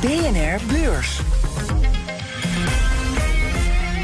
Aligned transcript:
BNR 0.00 0.60
Beurs. 0.68 1.37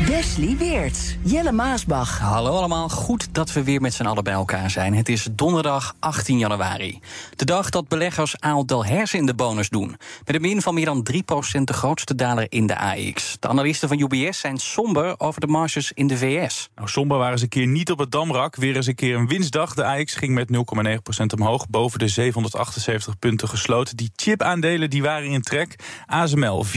Wesley 0.06 0.56
Weerts, 0.56 1.16
Jelle 1.22 1.52
Maasbach. 1.52 2.18
Hallo 2.18 2.50
allemaal, 2.50 2.88
goed 2.88 3.34
dat 3.34 3.52
we 3.52 3.64
weer 3.64 3.80
met 3.80 3.94
z'n 3.94 4.04
allen 4.04 4.24
bij 4.24 4.32
elkaar 4.32 4.70
zijn. 4.70 4.94
Het 4.94 5.08
is 5.08 5.28
donderdag 5.32 5.94
18 5.98 6.38
januari. 6.38 6.98
De 7.36 7.44
dag 7.44 7.70
dat 7.70 7.88
beleggers 7.88 8.40
Aal 8.40 8.66
Delhaize 8.66 9.16
in 9.16 9.26
de 9.26 9.34
bonus 9.34 9.68
doen. 9.68 9.96
Met 10.24 10.34
een 10.34 10.40
min 10.40 10.62
van 10.62 10.74
meer 10.74 10.84
dan 10.84 11.06
3% 11.12 11.62
de 11.64 11.72
grootste 11.72 12.14
daler 12.14 12.46
in 12.48 12.66
de 12.66 12.78
AX. 12.78 13.36
De 13.40 13.48
analisten 13.48 13.88
van 13.88 13.98
UBS 13.98 14.38
zijn 14.38 14.58
somber 14.58 15.20
over 15.20 15.40
de 15.40 15.46
marges 15.46 15.92
in 15.92 16.06
de 16.06 16.16
VS. 16.16 16.70
Nou, 16.74 16.88
somber 16.88 17.18
waren 17.18 17.38
ze 17.38 17.44
een 17.44 17.50
keer 17.50 17.66
niet 17.66 17.90
op 17.90 17.98
het 17.98 18.10
damrak. 18.10 18.56
Weer 18.56 18.76
eens 18.76 18.86
een 18.86 18.94
keer 18.94 19.16
een 19.16 19.28
winstdag. 19.28 19.74
De 19.74 19.84
AX 19.84 20.14
ging 20.14 20.34
met 20.34 20.48
0,9% 20.52 21.26
omhoog. 21.38 21.68
Boven 21.68 21.98
de 21.98 22.08
778 22.08 23.18
punten 23.18 23.48
gesloten. 23.48 23.96
Die 23.96 24.10
chip-aandelen 24.16 24.90
die 24.90 25.02
waren 25.02 25.28
in 25.28 25.42
trek. 25.42 25.78
ASML 26.06 26.64
4,1% 26.64 26.72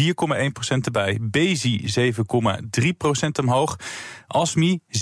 erbij. 0.82 1.18
Bezi 1.22 1.94
7,3% 2.00 3.27
omhoog. 3.36 3.76
ASMI 4.28 4.80
7,7% 4.88 5.02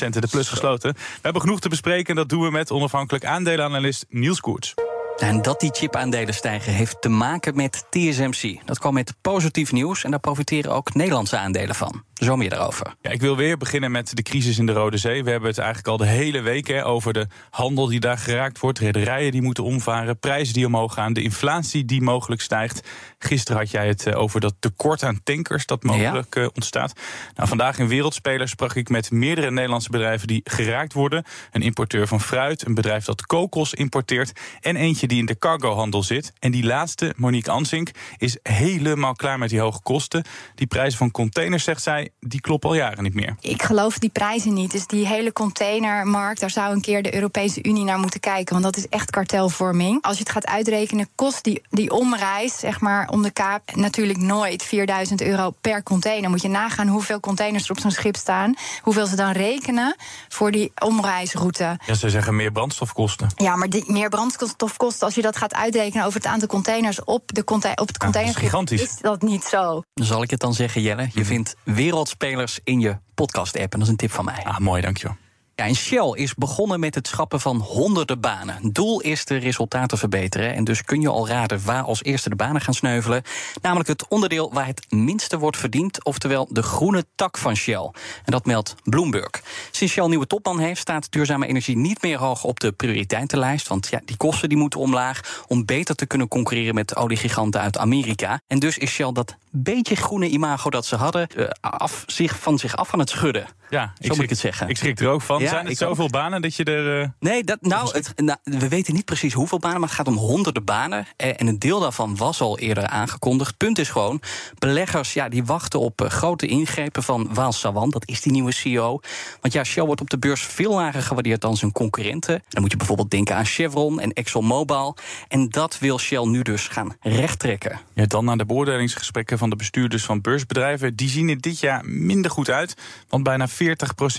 in 0.00 0.10
de 0.10 0.28
plus 0.30 0.48
gesloten. 0.48 0.92
We 0.92 1.20
hebben 1.22 1.42
genoeg 1.42 1.60
te 1.60 1.68
bespreken 1.68 2.08
en 2.08 2.16
dat 2.16 2.28
doen 2.28 2.42
we 2.42 2.50
met 2.50 2.70
onafhankelijk 2.70 3.24
aandelenanalist 3.24 4.06
Niels 4.08 4.40
Koerts. 4.40 4.89
En 5.20 5.42
dat 5.42 5.60
die 5.60 5.70
chipaandelen 5.72 6.34
stijgen 6.34 6.72
heeft 6.72 7.00
te 7.00 7.08
maken 7.08 7.56
met 7.56 7.86
TSMC. 7.90 8.58
Dat 8.64 8.78
kwam 8.78 8.94
met 8.94 9.14
positief 9.20 9.72
nieuws 9.72 10.04
en 10.04 10.10
daar 10.10 10.20
profiteren 10.20 10.72
ook 10.72 10.94
Nederlandse 10.94 11.36
aandelen 11.36 11.74
van. 11.74 12.02
Zo 12.14 12.36
meer 12.36 12.50
daarover. 12.50 12.94
Ja, 13.00 13.10
ik 13.10 13.20
wil 13.20 13.36
weer 13.36 13.56
beginnen 13.56 13.90
met 13.90 14.16
de 14.16 14.22
crisis 14.22 14.58
in 14.58 14.66
de 14.66 14.72
Rode 14.72 14.96
Zee. 14.96 15.24
We 15.24 15.30
hebben 15.30 15.48
het 15.48 15.58
eigenlijk 15.58 15.88
al 15.88 15.96
de 15.96 16.06
hele 16.06 16.40
week 16.40 16.66
hè, 16.66 16.86
over 16.86 17.12
de 17.12 17.26
handel 17.50 17.86
die 17.86 18.00
daar 18.00 18.18
geraakt 18.18 18.58
wordt, 18.58 18.78
rederijen 18.78 19.32
die 19.32 19.42
moeten 19.42 19.64
omvaren, 19.64 20.18
prijzen 20.18 20.54
die 20.54 20.66
omhoog 20.66 20.94
gaan, 20.94 21.12
de 21.12 21.22
inflatie 21.22 21.84
die 21.84 22.00
mogelijk 22.00 22.40
stijgt. 22.40 22.88
Gisteren 23.18 23.60
had 23.60 23.70
jij 23.70 23.86
het 23.86 24.06
eh, 24.06 24.18
over 24.18 24.40
dat 24.40 24.54
tekort 24.58 25.02
aan 25.02 25.20
tankers 25.22 25.66
dat 25.66 25.82
mogelijk 25.82 26.34
ja. 26.34 26.50
ontstaat. 26.54 26.92
Nou, 27.34 27.48
vandaag 27.48 27.78
in 27.78 27.88
Wereldspelers 27.88 28.50
sprak 28.50 28.74
ik 28.74 28.88
met 28.88 29.10
meerdere 29.10 29.50
Nederlandse 29.50 29.90
bedrijven 29.90 30.26
die 30.26 30.40
geraakt 30.44 30.92
worden. 30.92 31.24
Een 31.50 31.62
importeur 31.62 32.06
van 32.06 32.20
fruit, 32.20 32.66
een 32.66 32.74
bedrijf 32.74 33.04
dat 33.04 33.26
kokos 33.26 33.74
importeert 33.74 34.32
en 34.60 34.76
eentje 34.76 35.06
die 35.10 35.18
in 35.18 35.26
de 35.26 35.38
cargohandel 35.38 36.02
zit. 36.02 36.32
En 36.38 36.50
die 36.50 36.64
laatste, 36.64 37.14
Monique 37.16 37.50
Ansink, 37.50 37.90
is 38.18 38.38
helemaal 38.42 39.14
klaar 39.14 39.38
met 39.38 39.48
die 39.50 39.60
hoge 39.60 39.80
kosten. 39.82 40.24
Die 40.54 40.66
prijzen 40.66 40.98
van 40.98 41.10
containers, 41.10 41.64
zegt 41.64 41.82
zij, 41.82 42.10
die 42.20 42.40
kloppen 42.40 42.68
al 42.68 42.74
jaren 42.74 43.02
niet 43.02 43.14
meer. 43.14 43.36
Ik 43.40 43.62
geloof 43.62 43.98
die 43.98 44.10
prijzen 44.10 44.52
niet. 44.52 44.70
Dus 44.70 44.86
die 44.86 45.06
hele 45.06 45.32
containermarkt, 45.32 46.40
daar 46.40 46.50
zou 46.50 46.72
een 46.72 46.80
keer 46.80 47.02
de 47.02 47.14
Europese 47.14 47.62
Unie 47.62 47.84
naar 47.84 47.98
moeten 47.98 48.20
kijken. 48.20 48.52
Want 48.52 48.64
dat 48.64 48.76
is 48.76 48.88
echt 48.88 49.10
kartelvorming. 49.10 50.02
Als 50.02 50.16
je 50.16 50.22
het 50.22 50.32
gaat 50.32 50.46
uitrekenen, 50.46 51.08
kost 51.14 51.44
die, 51.44 51.62
die 51.70 51.90
omreis, 51.90 52.58
zeg 52.58 52.80
maar, 52.80 53.08
om 53.08 53.22
de 53.22 53.30
kaap 53.30 53.74
natuurlijk 53.74 54.18
nooit 54.18 54.62
4000 54.62 55.20
euro 55.22 55.50
per 55.60 55.82
container. 55.82 56.30
Moet 56.30 56.42
je 56.42 56.48
nagaan 56.48 56.88
hoeveel 56.88 57.20
containers 57.20 57.64
er 57.64 57.70
op 57.70 57.80
zo'n 57.80 57.90
schip 57.90 58.16
staan. 58.16 58.54
Hoeveel 58.82 59.06
ze 59.06 59.16
dan 59.16 59.32
rekenen 59.32 59.96
voor 60.28 60.50
die 60.50 60.72
omreisroute. 60.78 61.78
Ja, 61.86 61.94
ze 61.94 62.10
zeggen 62.10 62.36
meer 62.36 62.52
brandstofkosten. 62.52 63.28
Ja, 63.36 63.56
maar 63.56 63.68
die, 63.68 63.84
meer 63.86 64.08
brandstofkosten, 64.08 64.68
als 64.98 65.14
je 65.14 65.22
dat 65.22 65.36
gaat 65.36 65.54
uitrekenen 65.54 66.06
over 66.06 66.20
het 66.20 66.28
aantal 66.28 66.48
containers 66.48 67.04
op, 67.04 67.34
de 67.34 67.44
container, 67.44 67.80
op 67.80 67.88
het 67.88 67.98
containerschip, 67.98 68.70
is, 68.70 68.82
is 68.82 68.98
dat 69.00 69.22
niet 69.22 69.44
zo. 69.44 69.82
Zal 69.94 70.22
ik 70.22 70.30
het 70.30 70.40
dan 70.40 70.54
zeggen, 70.54 70.82
Jelle? 70.82 71.08
Je 71.12 71.24
vindt 71.24 71.54
wereldspelers 71.64 72.60
in 72.64 72.80
je 72.80 72.98
podcast-app. 73.14 73.72
En 73.72 73.78
dat 73.78 73.82
is 73.82 73.88
een 73.88 73.96
tip 73.96 74.10
van 74.10 74.24
mij. 74.24 74.44
Ah, 74.44 74.58
mooi, 74.58 74.82
dankjewel. 74.82 75.16
Ja, 75.60 75.66
en 75.66 75.74
Shell 75.74 76.12
is 76.14 76.34
begonnen 76.34 76.80
met 76.80 76.94
het 76.94 77.06
schappen 77.06 77.40
van 77.40 77.56
honderden 77.56 78.20
banen. 78.20 78.72
Doel 78.72 79.00
is 79.00 79.24
de 79.24 79.36
resultaten 79.36 79.98
verbeteren. 79.98 80.54
En 80.54 80.64
dus 80.64 80.84
kun 80.84 81.00
je 81.00 81.08
al 81.08 81.28
raden 81.28 81.64
waar 81.64 81.82
als 81.82 82.02
eerste 82.02 82.28
de 82.28 82.36
banen 82.36 82.60
gaan 82.60 82.74
sneuvelen. 82.74 83.22
Namelijk 83.62 83.88
het 83.88 84.08
onderdeel 84.08 84.52
waar 84.52 84.66
het 84.66 84.86
minste 84.88 85.38
wordt 85.38 85.56
verdiend. 85.56 86.04
Oftewel 86.04 86.48
de 86.50 86.62
groene 86.62 87.04
tak 87.14 87.38
van 87.38 87.56
Shell. 87.56 87.90
En 88.24 88.32
dat 88.32 88.46
meldt 88.46 88.74
Bloomberg. 88.84 89.42
Sinds 89.70 89.94
Shell 89.94 90.06
nieuwe 90.06 90.26
topman 90.26 90.58
heeft, 90.58 90.80
staat 90.80 91.12
duurzame 91.12 91.46
energie 91.46 91.76
niet 91.76 92.02
meer 92.02 92.18
hoog 92.18 92.44
op 92.44 92.60
de 92.60 92.72
prioriteitenlijst. 92.72 93.68
Want 93.68 93.88
ja, 93.90 94.00
die 94.04 94.16
kosten 94.16 94.48
die 94.48 94.58
moeten 94.58 94.80
omlaag. 94.80 95.44
Om 95.46 95.64
beter 95.64 95.94
te 95.94 96.06
kunnen 96.06 96.28
concurreren 96.28 96.74
met 96.74 96.96
oliegiganten 96.96 97.60
uit 97.60 97.78
Amerika. 97.78 98.40
En 98.46 98.58
dus 98.58 98.78
is 98.78 98.90
Shell 98.90 99.12
dat 99.12 99.36
beetje 99.50 99.96
groene 99.96 100.28
imago 100.28 100.70
dat 100.70 100.86
ze 100.86 100.96
hadden. 100.96 101.28
af, 101.60 102.04
zich, 102.06 102.38
van 102.38 102.58
zich 102.58 102.76
af 102.76 102.92
aan 102.92 102.98
het 102.98 103.10
schudden. 103.10 103.46
Ja, 103.70 103.92
Zo 104.00 104.14
moet 104.14 104.22
ik 104.22 104.28
het 104.28 104.38
zeggen. 104.38 104.68
Ik 104.68 104.76
schrik 104.76 105.00
er 105.00 105.08
ook 105.08 105.22
van. 105.22 105.42
Ja, 105.42 105.48
Zijn 105.48 105.66
het 105.66 105.76
zoveel 105.76 106.04
ook. 106.04 106.10
banen 106.10 106.42
dat 106.42 106.54
je 106.54 106.64
er. 106.64 107.00
Uh, 107.00 107.08
nee, 107.18 107.44
dat, 107.44 107.60
nou, 107.60 107.90
het, 107.92 108.12
nou, 108.16 108.38
we 108.42 108.68
weten 108.68 108.94
niet 108.94 109.04
precies 109.04 109.32
hoeveel 109.32 109.58
banen, 109.58 109.80
maar 109.80 109.88
het 109.88 109.96
gaat 109.96 110.08
om 110.08 110.16
honderden 110.16 110.64
banen. 110.64 111.06
En 111.16 111.46
een 111.46 111.58
deel 111.58 111.80
daarvan 111.80 112.16
was 112.16 112.40
al 112.40 112.58
eerder 112.58 112.86
aangekondigd. 112.86 113.56
Punt 113.56 113.78
is 113.78 113.88
gewoon: 113.88 114.22
beleggers 114.58 115.12
ja, 115.12 115.28
die 115.28 115.44
wachten 115.44 115.80
op 115.80 116.04
grote 116.08 116.46
ingrepen 116.46 117.02
van 117.02 117.34
Waal 117.34 117.52
Sawan. 117.52 117.90
Dat 117.90 118.08
is 118.08 118.20
die 118.20 118.32
nieuwe 118.32 118.52
CEO. 118.52 119.00
Want 119.40 119.52
ja, 119.52 119.64
Shell 119.64 119.84
wordt 119.84 120.00
op 120.00 120.10
de 120.10 120.18
beurs 120.18 120.42
veel 120.42 120.74
lager 120.74 121.02
gewaardeerd 121.02 121.40
dan 121.40 121.56
zijn 121.56 121.72
concurrenten. 121.72 122.42
Dan 122.48 122.60
moet 122.60 122.70
je 122.70 122.76
bijvoorbeeld 122.76 123.10
denken 123.10 123.36
aan 123.36 123.44
Chevron 123.46 124.00
en 124.00 124.12
ExxonMobil. 124.12 124.96
En 125.28 125.48
dat 125.48 125.78
wil 125.78 125.98
Shell 125.98 126.24
nu 126.24 126.42
dus 126.42 126.68
gaan 126.68 126.96
rechttrekken. 127.00 127.80
Ja, 127.94 128.06
dan 128.06 128.24
naar 128.24 128.36
de 128.36 128.46
beoordelingsgesprekken 128.46 129.38
van 129.40 129.50
de 129.50 129.56
bestuurders 129.56 130.04
van 130.04 130.20
beursbedrijven. 130.20 130.96
Die 130.96 131.08
zien 131.08 131.28
er 131.28 131.40
dit 131.40 131.60
jaar 131.60 131.84
minder 131.84 132.30
goed 132.30 132.50
uit. 132.50 132.74
Want 133.08 133.22
bijna 133.22 133.48
40% 133.48 133.52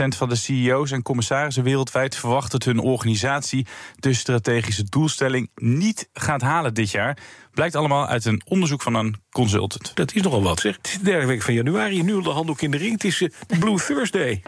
van 0.08 0.30
de 0.30 0.36
CEO's 0.36 0.92
en 0.92 1.02
commissarissen 1.02 1.64
wereldwijd 1.64 2.16
verwacht 2.16 2.52
dat 2.52 2.64
hun 2.64 2.80
organisatie 2.80 3.68
de 3.96 4.14
strategische 4.14 4.84
doelstelling 4.84 5.50
niet 5.56 6.10
gaat 6.14 6.42
halen 6.42 6.74
dit 6.74 6.92
jaar. 6.92 7.18
Blijkt 7.54 7.76
allemaal 7.76 8.08
uit 8.08 8.26
een 8.26 8.42
onderzoek 8.46 8.82
van 8.82 8.94
een 8.96 9.16
consultant. 9.32 9.92
Dat 9.96 10.14
is 10.14 10.22
nogal 10.22 10.44
wat, 10.44 10.60
zeg. 10.60 10.76
Het 10.78 10.88
is 10.88 10.98
de 10.98 11.04
derde 11.04 11.26
week 11.26 11.42
van 11.42 11.54
januari. 11.54 12.04
Nu 12.04 12.16
al 12.16 12.22
de 12.22 12.30
handdoek 12.30 12.62
in 12.62 12.72
de 12.72 12.78
ring. 12.78 12.92
Het 12.92 13.04
is 13.04 13.22
uh, 13.22 13.30
Blue 13.60 13.78
Thursday. 13.78 14.42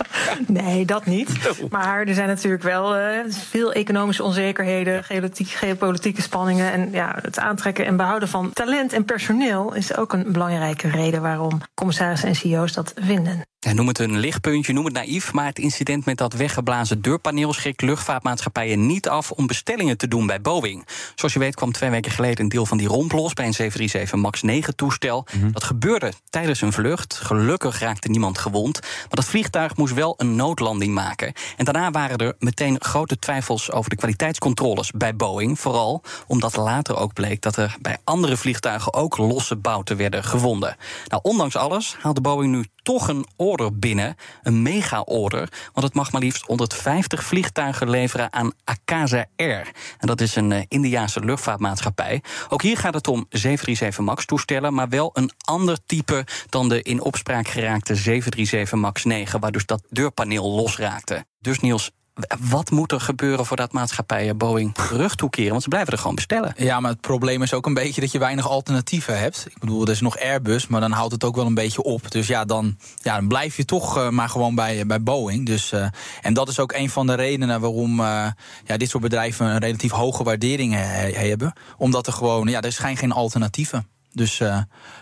nee, 0.46 0.84
dat 0.84 1.06
niet. 1.06 1.30
Maar 1.70 2.06
er 2.06 2.14
zijn 2.14 2.28
natuurlijk 2.28 2.62
wel 2.62 2.98
uh, 2.98 3.18
veel 3.28 3.72
economische 3.72 4.22
onzekerheden, 4.22 5.04
geopolitieke 5.34 6.22
spanningen. 6.22 6.72
En 6.72 6.88
ja, 6.92 7.18
het 7.22 7.38
aantrekken 7.38 7.86
en 7.86 7.96
behouden 7.96 8.28
van 8.28 8.52
talent 8.52 8.92
en 8.92 9.04
personeel 9.04 9.74
is 9.74 9.96
ook 9.96 10.12
een 10.12 10.32
belangrijke 10.32 10.88
reden 10.88 11.22
waarom 11.22 11.60
commissarissen 11.74 12.28
en 12.28 12.34
CEO's 12.34 12.72
dat 12.72 12.92
vinden. 12.96 13.44
Ja, 13.66 13.72
noem 13.72 13.88
het 13.88 13.98
een 13.98 14.18
lichtpuntje, 14.18 14.72
noem 14.72 14.84
het 14.84 14.94
naïef, 14.94 15.32
maar 15.32 15.46
het 15.46 15.58
incident 15.58 16.04
met 16.04 16.18
dat 16.18 16.32
weggeblazen 16.32 17.02
deurpaneel 17.02 17.52
schrikt 17.52 17.82
luchtvaartmaatschappijen 17.82 18.86
niet 18.86 19.08
af 19.08 19.30
om 19.30 19.46
bestellingen 19.46 19.96
te 19.96 20.08
doen 20.08 20.26
bij 20.26 20.40
Boeing. 20.40 20.86
Zoals 21.14 21.32
je 21.34 21.38
weet 21.38 21.54
kwam 21.54 21.72
twee 21.72 21.90
weken 21.90 22.12
geleden 22.12 22.40
een 22.40 22.48
deel 22.48 22.66
van 22.66 22.78
die 22.78 22.88
romp 22.88 23.12
los 23.12 23.32
bij 23.32 23.46
een 23.46 23.54
737 23.54 24.18
MAX 24.30 24.42
9 24.42 24.76
toestel. 24.76 25.26
Mm 25.32 25.40
-hmm. 25.40 25.52
Dat 25.52 25.64
gebeurde 25.64 26.12
tijdens 26.30 26.60
een 26.60 26.72
vlucht. 26.72 27.14
Gelukkig 27.14 27.78
raakte 27.78 28.08
niemand 28.08 28.38
gewond, 28.38 28.80
maar 28.80 29.08
dat 29.10 29.24
vliegtuig 29.24 29.76
moest 29.76 29.94
wel 29.94 30.14
een 30.16 30.36
noodlanding 30.36 30.94
maken. 30.94 31.32
En 31.56 31.64
daarna 31.64 31.90
waren 31.90 32.18
er 32.18 32.34
meteen 32.38 32.76
grote 32.78 33.18
twijfels 33.18 33.70
over 33.70 33.90
de 33.90 33.96
kwaliteitscontroles 33.96 34.90
bij 34.90 35.16
Boeing, 35.16 35.60
vooral 35.60 36.02
omdat 36.26 36.56
later 36.56 36.96
ook 36.96 37.12
bleek 37.12 37.42
dat 37.42 37.56
er 37.56 37.76
bij 37.80 37.96
andere 38.04 38.36
vliegtuigen 38.36 38.94
ook 38.94 39.16
losse 39.16 39.56
bouten 39.56 39.96
werden 39.96 40.24
gevonden. 40.24 40.76
Nou, 41.06 41.22
ondanks 41.22 41.56
alles 41.56 41.96
haalde 42.00 42.20
Boeing 42.20 42.54
nu 42.54 42.64
toch 42.82 43.08
een 43.08 43.26
order 43.36 43.78
binnen, 43.78 44.16
een 44.42 44.62
mega-order. 44.62 45.48
Want 45.72 45.86
het 45.86 45.94
mag 45.94 46.12
maar 46.12 46.20
liefst 46.20 46.46
150 46.46 47.24
vliegtuigen 47.24 47.90
leveren 47.90 48.32
aan 48.32 48.52
Akasa 48.64 49.26
Air. 49.36 49.70
En 49.98 50.06
dat 50.06 50.20
is 50.20 50.36
een 50.36 50.50
uh, 50.50 50.62
Indiaanse 50.68 51.20
luchtvaartmaatschappij. 51.20 52.22
Ook 52.48 52.62
hier 52.62 52.76
gaat 52.76 52.94
het 52.94 53.08
om 53.08 53.26
737 53.28 54.04
MAX-toestellen, 54.04 54.74
maar 54.74 54.88
wel 54.88 55.10
een 55.12 55.30
ander 55.44 55.78
type 55.86 56.24
dan 56.48 56.68
de 56.68 56.82
in 56.82 57.02
opspraak 57.02 57.48
geraakte 57.48 57.94
737 57.94 58.78
MAX 58.78 59.04
9, 59.04 59.40
waar 59.40 59.52
dus 59.52 59.66
dat 59.66 59.82
deurpaneel 59.88 60.50
losraakte. 60.50 61.24
Dus 61.38 61.60
Niels, 61.60 61.90
wat 62.40 62.70
moet 62.70 62.92
er 62.92 63.00
gebeuren 63.00 63.46
voordat 63.46 63.72
maatschappijen 63.72 64.36
Boeing 64.36 64.76
rug 64.90 65.14
toekeren? 65.14 65.50
Want 65.50 65.62
ze 65.62 65.68
blijven 65.68 65.92
er 65.92 65.98
gewoon 65.98 66.14
bestellen. 66.14 66.54
Ja, 66.56 66.80
maar 66.80 66.90
het 66.90 67.00
probleem 67.00 67.42
is 67.42 67.54
ook 67.54 67.66
een 67.66 67.74
beetje 67.74 68.00
dat 68.00 68.12
je 68.12 68.18
weinig 68.18 68.48
alternatieven 68.48 69.18
hebt. 69.18 69.46
Ik 69.48 69.58
bedoel, 69.58 69.82
er 69.82 69.90
is 69.90 70.00
nog 70.00 70.18
Airbus, 70.18 70.66
maar 70.66 70.80
dan 70.80 70.92
houdt 70.92 71.12
het 71.12 71.24
ook 71.24 71.36
wel 71.36 71.46
een 71.46 71.54
beetje 71.54 71.82
op. 71.82 72.10
Dus 72.10 72.26
ja, 72.26 72.44
dan, 72.44 72.76
ja, 73.02 73.16
dan 73.16 73.28
blijf 73.28 73.56
je 73.56 73.64
toch 73.64 73.98
uh, 73.98 74.08
maar 74.08 74.28
gewoon 74.28 74.54
bij, 74.54 74.86
bij 74.86 75.02
Boeing. 75.02 75.46
Dus, 75.46 75.72
uh, 75.72 75.86
en 76.20 76.34
dat 76.34 76.48
is 76.48 76.58
ook 76.58 76.72
een 76.72 76.90
van 76.90 77.06
de 77.06 77.14
redenen 77.14 77.60
waarom 77.60 78.00
ja, 78.00 78.76
dit 78.76 78.88
soort 78.90 79.02
bedrijven 79.02 79.46
een 79.46 79.58
relatief 79.58 79.90
hoge 79.90 80.24
waardering 80.24 80.74
he 80.74 81.28
hebben. 81.28 81.52
Omdat 81.76 82.06
er 82.06 82.12
gewoon, 82.12 82.48
ja, 82.48 82.60
er 82.60 82.72
schijnt 82.72 82.98
geen 82.98 83.12
alternatieven. 83.12 83.86
Dus, 84.12 84.36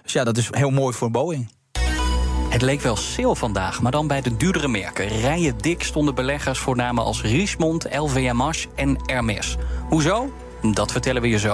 dus 0.03 0.13
ja, 0.13 0.25
dat 0.25 0.37
is 0.37 0.49
heel 0.51 0.71
mooi 0.71 0.95
voor 0.95 1.11
Boeing. 1.11 1.49
Het 2.49 2.63
leek 2.63 2.81
wel 2.81 2.97
sale 2.97 3.37
vandaag, 3.37 3.83
maar 3.83 3.93
dan 3.93 4.07
bij 4.07 4.21
de 4.21 4.37
duurdere 4.37 4.69
merken. 4.69 5.09
Rijen 5.09 5.59
dik 5.59 5.83
stonden 5.83 6.15
beleggers 6.15 6.59
voor 6.59 6.77
namen 6.77 7.05
als 7.05 7.23
Richemont, 7.23 7.87
LVMH 7.91 8.65
en 8.75 8.99
Hermes. 9.07 9.57
Hoezo? 9.89 10.33
Dat 10.73 10.93
vertellen 10.93 11.23
we 11.23 11.29
je 11.29 11.39
zo. 11.39 11.53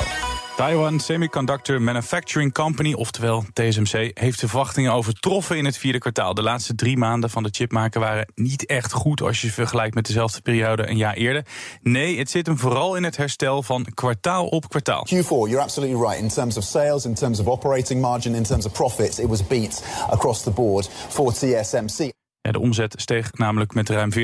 Taiwan 0.57 1.01
Semiconductor 1.01 1.83
Manufacturing 1.83 2.53
Company, 2.53 2.93
oftewel 2.93 3.45
TSMC, 3.53 4.11
heeft 4.19 4.41
de 4.41 4.49
verwachtingen 4.49 4.93
overtroffen 4.93 5.57
in 5.57 5.65
het 5.65 5.77
vierde 5.77 5.99
kwartaal. 5.99 6.35
De 6.35 6.43
laatste 6.43 6.75
drie 6.75 6.97
maanden 6.97 7.31
van 7.31 7.43
de 7.43 7.49
chipmaker 7.53 8.01
waren 8.01 8.27
niet 8.35 8.67
echt 8.67 8.93
goed 8.93 9.23
als 9.23 9.41
je 9.41 9.53
vergelijkt 9.53 9.95
met 9.95 10.07
dezelfde 10.07 10.41
periode 10.41 10.89
een 10.89 10.97
jaar 10.97 11.15
eerder. 11.15 11.47
Nee, 11.83 12.19
het 12.19 12.31
zit 12.31 12.47
hem 12.47 12.59
vooral 12.59 12.97
in 12.97 13.05
het 13.05 13.17
herstel 13.17 13.63
van 13.63 13.87
kwartaal 13.95 14.47
op 14.47 14.69
kwartaal. 14.69 15.07
Q4, 15.15 15.29
you're 15.29 15.61
absolutely 15.61 16.01
right. 16.01 16.21
In 16.21 16.29
terms 16.29 16.57
of 16.57 16.65
sales, 16.65 17.05
in 17.05 17.15
terms 17.15 17.41
of 17.41 17.47
operating 17.47 18.01
margin, 18.01 18.35
in 18.35 18.43
terms 18.43 18.67
of 18.67 18.73
profits, 18.73 19.19
it 19.19 19.29
was 19.29 19.47
beat 19.47 19.85
across 20.11 20.43
the 20.43 20.51
board 20.51 20.91
for 21.09 21.33
TSMC. 21.33 22.14
De 22.51 22.61
omzet 22.61 22.95
steeg 22.97 23.33
namelijk 23.33 23.75
met 23.75 23.89
ruim 23.89 24.11
14% 24.13 24.17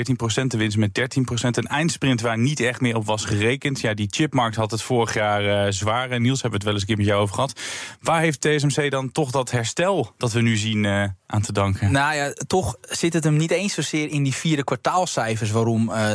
de 0.46 0.56
winst 0.56 0.76
met 0.76 1.00
13% 1.00 1.22
Een 1.32 1.66
eindsprint 1.66 2.20
waar 2.20 2.38
niet 2.38 2.60
echt 2.60 2.80
meer 2.80 2.96
op 2.96 3.06
was 3.06 3.24
gerekend. 3.24 3.80
Ja, 3.80 3.94
die 3.94 4.08
chipmarkt 4.10 4.56
had 4.56 4.70
het 4.70 4.82
vorig 4.82 5.14
jaar 5.14 5.66
uh, 5.66 5.72
zwaar. 5.72 6.20
Niels, 6.20 6.42
hebben 6.42 6.50
we 6.50 6.56
het 6.56 6.64
wel 6.64 6.72
eens 6.72 6.80
een 6.80 6.88
keer 6.88 6.96
met 6.96 7.06
jou 7.06 7.20
over 7.20 7.34
gehad. 7.34 7.60
Waar 8.00 8.20
heeft 8.20 8.40
TSMC 8.40 8.90
dan 8.90 9.12
toch 9.12 9.30
dat 9.30 9.50
herstel 9.50 10.12
dat 10.16 10.32
we 10.32 10.40
nu 10.40 10.56
zien 10.56 10.84
uh, 10.84 11.04
aan 11.30 11.42
te 11.42 11.52
danken? 11.52 11.92
Nou 11.92 12.14
ja, 12.14 12.32
toch 12.46 12.76
zit 12.80 13.12
het 13.12 13.24
hem 13.24 13.36
niet 13.36 13.50
eens 13.50 13.74
zozeer 13.74 14.10
in 14.10 14.22
die 14.22 14.34
vierde 14.34 14.64
kwartaalcijfers... 14.64 15.50
waarom 15.50 15.90
uh, 15.90 16.10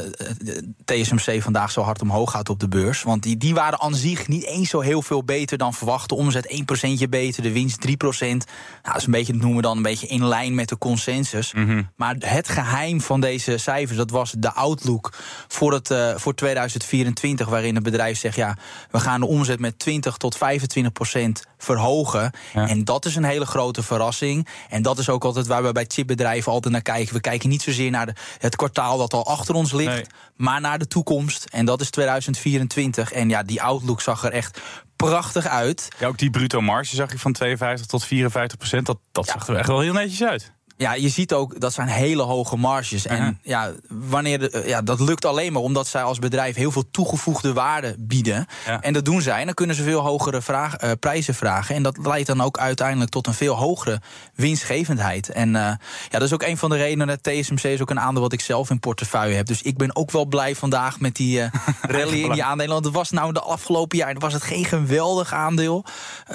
TSMC 0.85 1.41
vandaag 1.41 1.71
zo 1.71 1.81
hard 1.81 2.01
omhoog 2.01 2.31
gaat 2.31 2.50
op 2.50 2.59
de 2.59 2.67
beurs. 2.67 3.03
Want 3.03 3.23
die, 3.23 3.38
die 3.38 3.53
waren 3.53 3.79
aan 3.79 3.95
zich 3.95 4.27
niet 4.27 4.45
eens 4.45 4.69
zo 4.69 4.79
heel 4.79 5.01
veel 5.01 5.23
beter 5.23 5.57
dan 5.57 5.73
verwacht. 5.73 6.09
De 6.09 6.15
omzet 6.15 6.63
1% 7.06 7.09
beter, 7.09 7.44
de 7.44 7.51
winst 7.51 7.88
3% 7.88 7.91
Nou, 8.19 8.44
dat 8.83 8.95
is 8.95 9.06
een 9.06 9.12
beetje, 9.12 9.31
dat 9.31 9.41
noemen 9.41 9.57
we 9.57 9.67
dan 9.67 9.77
een 9.77 9.83
beetje 9.83 10.07
in 10.07 10.27
lijn 10.27 10.56
met 10.56 10.69
de 10.69 10.77
consensus... 10.77 11.53
Mm 11.53 11.67
-hmm. 11.67 11.89
Maar 11.95 12.15
het 12.19 12.50
geheim 12.50 13.01
van 13.01 13.21
deze 13.21 13.57
cijfers, 13.57 13.97
dat 13.97 14.09
was 14.09 14.33
de 14.38 14.53
outlook 14.53 15.13
voor, 15.47 15.73
het, 15.73 15.89
uh, 15.89 16.15
voor 16.15 16.35
2024, 16.35 17.47
waarin 17.47 17.75
het 17.75 17.83
bedrijf 17.83 18.17
zegt: 18.17 18.35
ja, 18.35 18.57
we 18.91 19.00
gaan 19.00 19.19
de 19.19 19.25
omzet 19.25 19.59
met 19.59 19.79
20 19.79 20.17
tot 20.17 20.38
25 20.38 20.91
procent 20.91 21.45
verhogen. 21.65 22.31
Ja. 22.53 22.67
En 22.67 22.83
dat 22.83 23.06
is 23.06 23.15
een 23.15 23.23
hele 23.23 23.45
grote 23.45 23.83
verrassing. 23.83 24.47
En 24.69 24.81
dat 24.81 25.00
is 25.00 25.09
ook 25.09 25.23
altijd 25.23 25.47
waar 25.47 25.63
we 25.63 25.71
bij 25.71 25.85
chipbedrijven 25.88 26.51
altijd 26.51 26.73
naar 26.73 26.81
kijken. 26.81 27.13
We 27.13 27.21
kijken 27.21 27.50
niet 27.50 27.62
zozeer 27.62 27.91
naar 27.91 28.06
de, 28.06 28.13
het 28.38 28.56
kwartaal 28.56 28.97
dat 28.97 29.13
al 29.13 29.25
achter 29.25 29.56
ons 29.56 29.71
ligt, 29.71 29.94
nee. 29.94 30.06
maar 30.35 30.62
naar 30.62 30.79
de 30.79 30.88
toekomst. 30.88 31.45
En 31.45 31.65
dat 31.65 31.81
is 31.81 31.89
2024. 31.89 33.12
En 33.12 33.29
ja, 33.29 33.44
die 33.44 33.62
outlook 33.62 34.01
zag 34.01 34.23
er 34.23 34.31
echt 34.31 34.62
prachtig 34.95 35.47
uit. 35.47 35.88
Ja, 36.00 36.07
ook 36.07 36.17
die 36.17 36.29
bruto 36.29 36.62
marge 36.62 36.95
zag 36.95 37.12
je 37.12 37.19
van 37.19 37.33
52 37.33 37.85
tot 37.88 38.06
54 38.06 38.57
procent. 38.57 38.85
Dat, 38.85 38.97
dat 39.12 39.25
ja. 39.25 39.31
zag 39.31 39.47
er 39.47 39.56
echt 39.56 39.67
wel 39.67 39.79
heel 39.79 39.94
netjes 39.94 40.23
uit. 40.23 40.53
Ja, 40.77 40.94
je 40.94 41.10
ziet 41.10 41.33
ook 41.33 41.60
dat 41.60 41.74
zijn 41.74 41.88
hele 41.88 42.22
hoge 42.22 42.57
marges. 42.57 43.06
En 43.06 43.18
uh 43.18 43.24
-huh. 43.24 43.33
ja, 43.42 43.72
wanneer 43.88 44.39
de, 44.39 44.63
ja, 44.66 44.81
dat 44.81 45.00
lukt 45.00 45.25
alleen 45.25 45.54
maar 45.54 45.62
omdat 45.62 45.88
zij 45.88 46.04
als 46.04 46.19
bedrijf 46.19 46.56
heel 46.56 46.72
veel 46.72 46.92
toegevoegde 46.92 47.54
waarde 47.54 47.95
bieden. 48.00 48.45
Ja. 48.66 48.81
En 48.81 48.94
dat 48.94 49.06
doen 49.06 49.22
zij. 49.22 49.39
En 49.39 49.45
dan 49.45 49.54
kunnen 49.54 49.75
ze 49.75 49.83
veel 49.83 50.00
hogere 50.00 50.42
vraag, 50.42 50.83
uh, 50.83 50.92
prijzen 51.00 51.36
vragen. 51.36 51.75
En 51.75 51.83
dat 51.83 51.98
leidt 51.98 52.27
dan 52.27 52.42
ook 52.42 52.57
uiteindelijk 52.57 53.12
tot 53.12 53.27
een 53.27 53.33
veel 53.33 53.56
hogere 53.56 54.01
winstgevendheid. 54.33 55.30
En 55.30 55.48
uh, 55.48 55.54
ja, 55.56 55.77
dat 56.10 56.22
is 56.22 56.33
ook 56.33 56.44
een 56.44 56.57
van 56.57 56.69
de 56.69 56.75
redenen. 56.75 57.07
Dat 57.07 57.24
TSMC 57.24 57.63
is 57.63 57.81
ook 57.81 57.89
een 57.89 58.00
aandeel 58.00 58.22
wat 58.22 58.33
ik 58.33 58.42
zelf 58.42 58.69
in 58.69 58.80
portefeuille 58.80 59.36
heb. 59.36 59.45
Dus 59.45 59.62
ik 59.62 59.77
ben 59.77 59.95
ook 59.95 60.12
wel 60.12 60.25
blij 60.25 60.56
vandaag 60.56 61.00
met 61.00 61.16
die 61.16 61.39
uh, 61.39 61.48
rally 61.81 62.24
in 62.24 62.31
die 62.31 62.44
aandelen. 62.44 62.74
Want 62.74 62.86
het 62.86 62.94
was 62.94 63.12
nou 63.12 63.33
de 63.33 63.42
afgelopen 63.42 63.98
jaar 63.98 64.16
was 64.18 64.33
het 64.33 64.44
geen 64.44 64.66
geweldig 64.66 65.33
aandeel. 65.33 65.86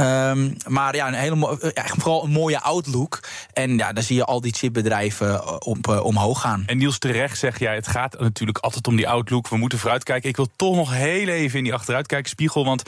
Um, 0.00 0.56
maar 0.66 0.94
ja, 0.94 1.08
een 1.08 1.14
hele, 1.14 1.72
ja, 1.74 1.84
vooral 1.86 2.24
een 2.24 2.30
mooie 2.30 2.60
outlook. 2.60 3.20
En 3.52 3.76
ja, 3.76 3.92
dan 3.92 4.02
zie 4.02 4.16
je 4.16 4.28
al 4.30 4.40
die 4.40 4.52
chipbedrijven 4.52 5.62
op, 5.64 5.86
uh, 5.86 6.04
omhoog 6.04 6.40
gaan. 6.40 6.62
En 6.66 6.78
Niels 6.78 6.98
terecht 6.98 7.38
zeg 7.38 7.58
jij, 7.58 7.74
het 7.74 7.86
gaat 7.86 8.20
natuurlijk 8.20 8.58
altijd 8.58 8.86
om 8.86 8.96
die 8.96 9.08
outlook. 9.08 9.48
We 9.48 9.56
moeten 9.56 9.78
vooruitkijken. 9.78 10.28
Ik 10.28 10.36
wil 10.36 10.48
toch 10.56 10.76
nog 10.76 10.92
heel 10.92 11.28
even 11.28 11.58
in 11.58 11.64
die 11.64 11.74
achteruitkijkspiegel. 11.74 12.64
Want 12.64 12.82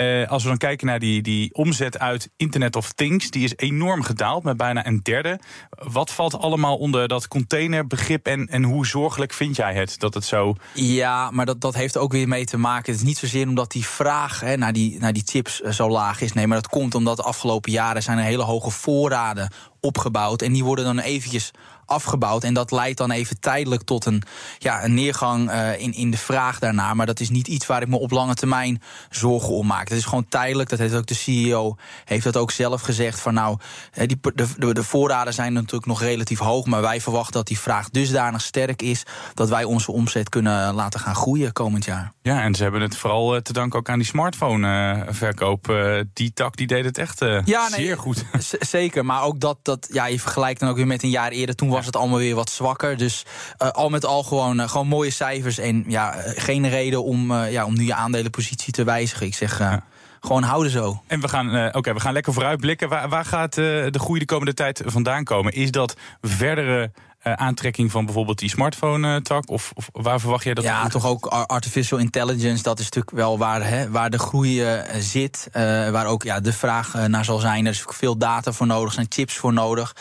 uh, 0.00 0.28
als 0.28 0.42
we 0.42 0.48
dan 0.48 0.58
kijken 0.58 0.86
naar 0.86 0.98
die, 0.98 1.22
die 1.22 1.54
omzet 1.54 1.98
uit 1.98 2.30
Internet 2.36 2.76
of 2.76 2.92
Things, 2.92 3.30
die 3.30 3.44
is 3.44 3.52
enorm 3.56 4.02
gedaald 4.02 4.42
met 4.42 4.56
bijna 4.56 4.86
een 4.86 5.00
derde. 5.02 5.40
Wat 5.70 6.10
valt 6.10 6.38
allemaal 6.38 6.76
onder 6.76 7.08
dat 7.08 7.28
containerbegrip 7.28 8.26
en, 8.26 8.46
en 8.46 8.62
hoe 8.62 8.86
zorgelijk 8.86 9.32
vind 9.32 9.56
jij 9.56 9.74
het 9.74 9.98
dat 9.98 10.14
het 10.14 10.24
zo. 10.24 10.54
Ja, 10.74 11.30
maar 11.30 11.46
dat, 11.46 11.60
dat 11.60 11.74
heeft 11.74 11.96
ook 11.96 12.12
weer 12.12 12.28
mee 12.28 12.44
te 12.44 12.58
maken. 12.58 12.92
Het 12.92 13.00
is 13.00 13.06
niet 13.06 13.18
zozeer 13.18 13.48
omdat 13.48 13.72
die 13.72 13.86
vraag 13.86 14.40
hè, 14.40 14.56
naar, 14.56 14.72
die, 14.72 14.98
naar 14.98 15.12
die 15.12 15.24
chips 15.26 15.60
zo 15.60 15.90
laag 15.90 16.20
is. 16.20 16.32
Nee, 16.32 16.46
maar 16.46 16.60
dat 16.60 16.70
komt 16.70 16.94
omdat 16.94 17.16
de 17.16 17.22
afgelopen 17.22 17.72
jaren 17.72 18.02
zijn 18.02 18.18
er 18.18 18.24
hele 18.24 18.42
hoge 18.42 18.70
voorraden 18.70 19.50
opgebouwd. 19.80 20.42
En 20.42 20.52
die 20.52 20.64
worden 20.64 20.84
dan 20.84 20.98
eventjes 20.98 21.50
afgebouwd. 21.86 22.44
En 22.44 22.54
dat 22.54 22.70
leidt 22.70 22.98
dan 22.98 23.10
even 23.10 23.40
tijdelijk 23.40 23.82
tot 23.82 24.04
een, 24.04 24.22
ja, 24.58 24.84
een 24.84 24.94
neergang 24.94 25.50
uh, 25.50 25.80
in, 25.80 25.92
in 25.92 26.10
de 26.10 26.18
vraag 26.18 26.58
daarna. 26.58 26.94
Maar 26.94 27.06
dat 27.06 27.20
is 27.20 27.30
niet 27.30 27.48
iets 27.48 27.66
waar 27.66 27.82
ik 27.82 27.88
me 27.88 27.98
op 27.98 28.10
lange 28.10 28.34
termijn 28.34 28.82
zorgen 29.10 29.54
om 29.54 29.66
maak. 29.66 29.88
Dat 29.88 29.98
is 29.98 30.04
gewoon 30.04 30.28
tijdelijk. 30.28 30.68
Dat 30.68 30.78
heeft 30.78 30.94
ook 30.94 31.06
de 31.06 31.14
CEO 31.14 31.76
heeft 32.04 32.24
dat 32.24 32.36
ook 32.36 32.50
zelf 32.50 32.80
gezegd. 32.80 33.20
Van 33.20 33.34
nou, 33.34 33.58
die, 33.92 34.18
de, 34.34 34.46
de, 34.58 34.74
de 34.74 34.82
voorraden 34.82 35.34
zijn 35.34 35.52
natuurlijk 35.52 35.86
nog 35.86 36.00
relatief 36.00 36.38
hoog. 36.38 36.66
Maar 36.66 36.80
wij 36.80 37.00
verwachten 37.00 37.32
dat 37.32 37.46
die 37.46 37.58
vraag 37.58 37.90
dusdanig 37.90 38.42
sterk 38.42 38.82
is. 38.82 39.02
dat 39.34 39.48
wij 39.48 39.64
onze 39.64 39.92
omzet 39.92 40.28
kunnen 40.28 40.74
laten 40.74 41.00
gaan 41.00 41.14
groeien 41.14 41.52
komend 41.52 41.84
jaar. 41.84 42.12
Ja, 42.22 42.42
en 42.42 42.54
ze 42.54 42.62
hebben 42.62 42.80
het 42.80 42.96
vooral 42.96 43.42
te 43.42 43.52
danken 43.52 43.78
ook 43.78 43.88
aan 43.88 43.98
die 43.98 44.06
smartphone-verkoop. 44.06 45.68
Uh, 45.70 46.00
die 46.12 46.32
tak 46.32 46.56
die 46.56 46.66
deed 46.66 46.84
het 46.84 46.98
echt 46.98 47.20
nee, 47.20 47.44
zeer 47.68 47.98
goed. 47.98 48.24
Zeker, 48.76 49.04
maar 49.04 49.22
ook 49.22 49.40
dat, 49.40 49.58
dat 49.62 49.88
ja, 49.92 50.06
je 50.06 50.20
vergelijkt 50.20 50.60
dan 50.60 50.68
ook 50.68 50.76
weer 50.76 50.86
met 50.86 51.02
een 51.02 51.10
jaar 51.10 51.30
eerder. 51.30 51.54
Toen 51.54 51.68
was 51.76 51.86
het 51.86 51.96
allemaal 51.96 52.18
weer 52.18 52.34
wat 52.34 52.50
zwakker. 52.50 52.96
Dus 52.96 53.24
uh, 53.62 53.68
al 53.68 53.88
met 53.88 54.04
al 54.04 54.22
gewoon, 54.22 54.60
uh, 54.60 54.68
gewoon 54.68 54.88
mooie 54.88 55.10
cijfers. 55.10 55.58
En 55.58 55.84
ja, 55.86 56.14
geen 56.24 56.68
reden 56.68 57.04
om, 57.04 57.32
ja, 57.34 57.64
om 57.64 57.76
nu 57.76 57.84
je 57.84 57.94
aandelenpositie 57.94 58.72
te 58.72 58.84
wijzigen. 58.84 59.26
Ik 59.26 59.34
zeg. 59.34 59.58
Ja. 59.58 59.82
Gewoon 60.20 60.42
houden 60.42 60.72
zo. 60.72 61.02
En 61.06 61.20
we 61.20 61.28
gaan, 61.28 61.74
okay, 61.74 61.94
we 61.94 62.00
gaan 62.00 62.12
lekker 62.12 62.32
vooruitblikken. 62.32 62.88
Waar, 62.88 63.08
waar 63.08 63.24
gaat 63.24 63.54
de 63.54 63.98
groei 63.98 64.18
de 64.18 64.24
komende 64.24 64.54
tijd 64.54 64.82
vandaan 64.84 65.24
komen? 65.24 65.52
Is 65.52 65.70
dat 65.70 65.96
verdere 66.20 66.90
uh, 67.26 67.32
aantrekking 67.32 67.90
van 67.90 68.04
bijvoorbeeld 68.04 68.38
die 68.38 68.48
smartphone-tak? 68.48 69.50
Of, 69.50 69.72
of, 69.74 69.88
waar 69.92 70.20
verwacht 70.20 70.44
jij 70.44 70.54
dat? 70.54 70.64
Ja, 70.64 70.88
toch 70.88 71.06
ook 71.06 71.26
artificial 71.26 71.98
intelligence. 71.98 72.62
Dat 72.62 72.78
is 72.78 72.84
natuurlijk 72.84 73.16
wel 73.16 73.38
waar, 73.38 73.68
hè, 73.68 73.90
waar 73.90 74.10
de 74.10 74.18
groei 74.18 74.74
uh, 74.74 74.82
zit. 74.98 75.48
Waar 75.90 76.06
ook 76.06 76.22
ja, 76.22 76.40
de 76.40 76.52
vraag 76.52 76.94
naar 77.08 77.24
zal 77.24 77.38
zijn. 77.38 77.66
Er 77.66 77.72
is 77.72 77.84
veel 77.86 78.18
data 78.18 78.52
voor 78.52 78.66
nodig, 78.66 78.88
er 78.88 78.94
zijn 78.94 79.06
chips 79.08 79.36
voor 79.36 79.52
nodig. 79.52 79.96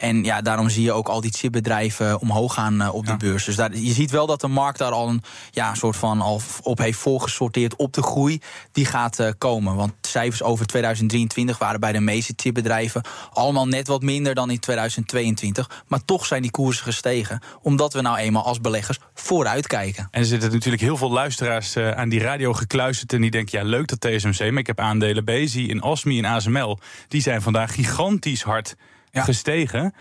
En 0.00 0.24
ja, 0.24 0.40
daarom 0.40 0.68
zie 0.68 0.82
je 0.82 0.92
ook 0.92 1.08
al 1.08 1.20
die 1.20 1.32
chipbedrijven 1.32 2.20
omhoog 2.20 2.54
gaan 2.54 2.90
op 2.90 3.04
de 3.04 3.10
ja. 3.10 3.16
beurs. 3.16 3.44
Dus 3.44 3.56
daar, 3.56 3.76
je 3.76 3.92
ziet 3.92 4.10
wel 4.10 4.26
dat 4.26 4.40
de 4.40 4.48
markt 4.48 4.78
daar 4.78 4.92
al 4.92 5.08
een 5.08 5.22
ja, 5.50 5.74
soort 5.74 5.96
van 5.96 6.20
al 6.20 6.40
op 6.62 6.78
heeft 6.78 6.98
voorgesorteerd 6.98 7.76
op 7.76 7.92
de 7.92 8.02
groei. 8.02 8.40
Die 8.72 8.84
gaat 8.84 9.18
uh, 9.18 9.28
komen. 9.38 9.74
Want 9.74 9.92
cijfers 10.00 10.42
over 10.42 10.66
2023 10.66 11.58
waren 11.58 11.80
bij 11.80 11.92
de 11.92 12.00
meeste 12.00 12.32
chipbedrijven 12.36 13.02
allemaal 13.32 13.68
net 13.68 13.86
wat 13.86 14.02
minder 14.02 14.34
dan 14.34 14.50
in 14.50 14.58
2022. 14.58 15.84
Maar 15.86 16.04
toch 16.04 16.26
zijn 16.26 16.42
die 16.42 16.50
koersen 16.50 16.84
gestegen. 16.84 17.40
Omdat 17.62 17.92
we 17.92 18.00
nou 18.00 18.16
eenmaal 18.16 18.44
als 18.44 18.60
beleggers 18.60 18.98
vooruit 19.14 19.66
kijken. 19.66 20.08
En 20.10 20.20
er 20.20 20.26
zitten 20.26 20.52
natuurlijk 20.52 20.82
heel 20.82 20.96
veel 20.96 21.10
luisteraars 21.10 21.76
uh, 21.76 21.90
aan 21.90 22.08
die 22.08 22.20
radio 22.20 22.52
gekluisterd. 22.52 23.12
En 23.12 23.20
die 23.20 23.30
denken, 23.30 23.58
ja 23.58 23.64
leuk 23.64 23.86
dat 23.88 24.00
TSMC, 24.00 24.50
maar 24.50 24.58
ik 24.58 24.66
heb 24.66 24.80
aandelen 24.80 25.24
Bezi, 25.24 25.68
in 25.68 25.82
Osmi 25.82 26.18
en 26.18 26.24
ASML. 26.24 26.78
Die 27.08 27.22
zijn 27.22 27.42
vandaag 27.42 27.74
gigantisch 27.74 28.42
hard 28.42 28.76
ja. 29.12 29.24
gestegen. 29.24 29.92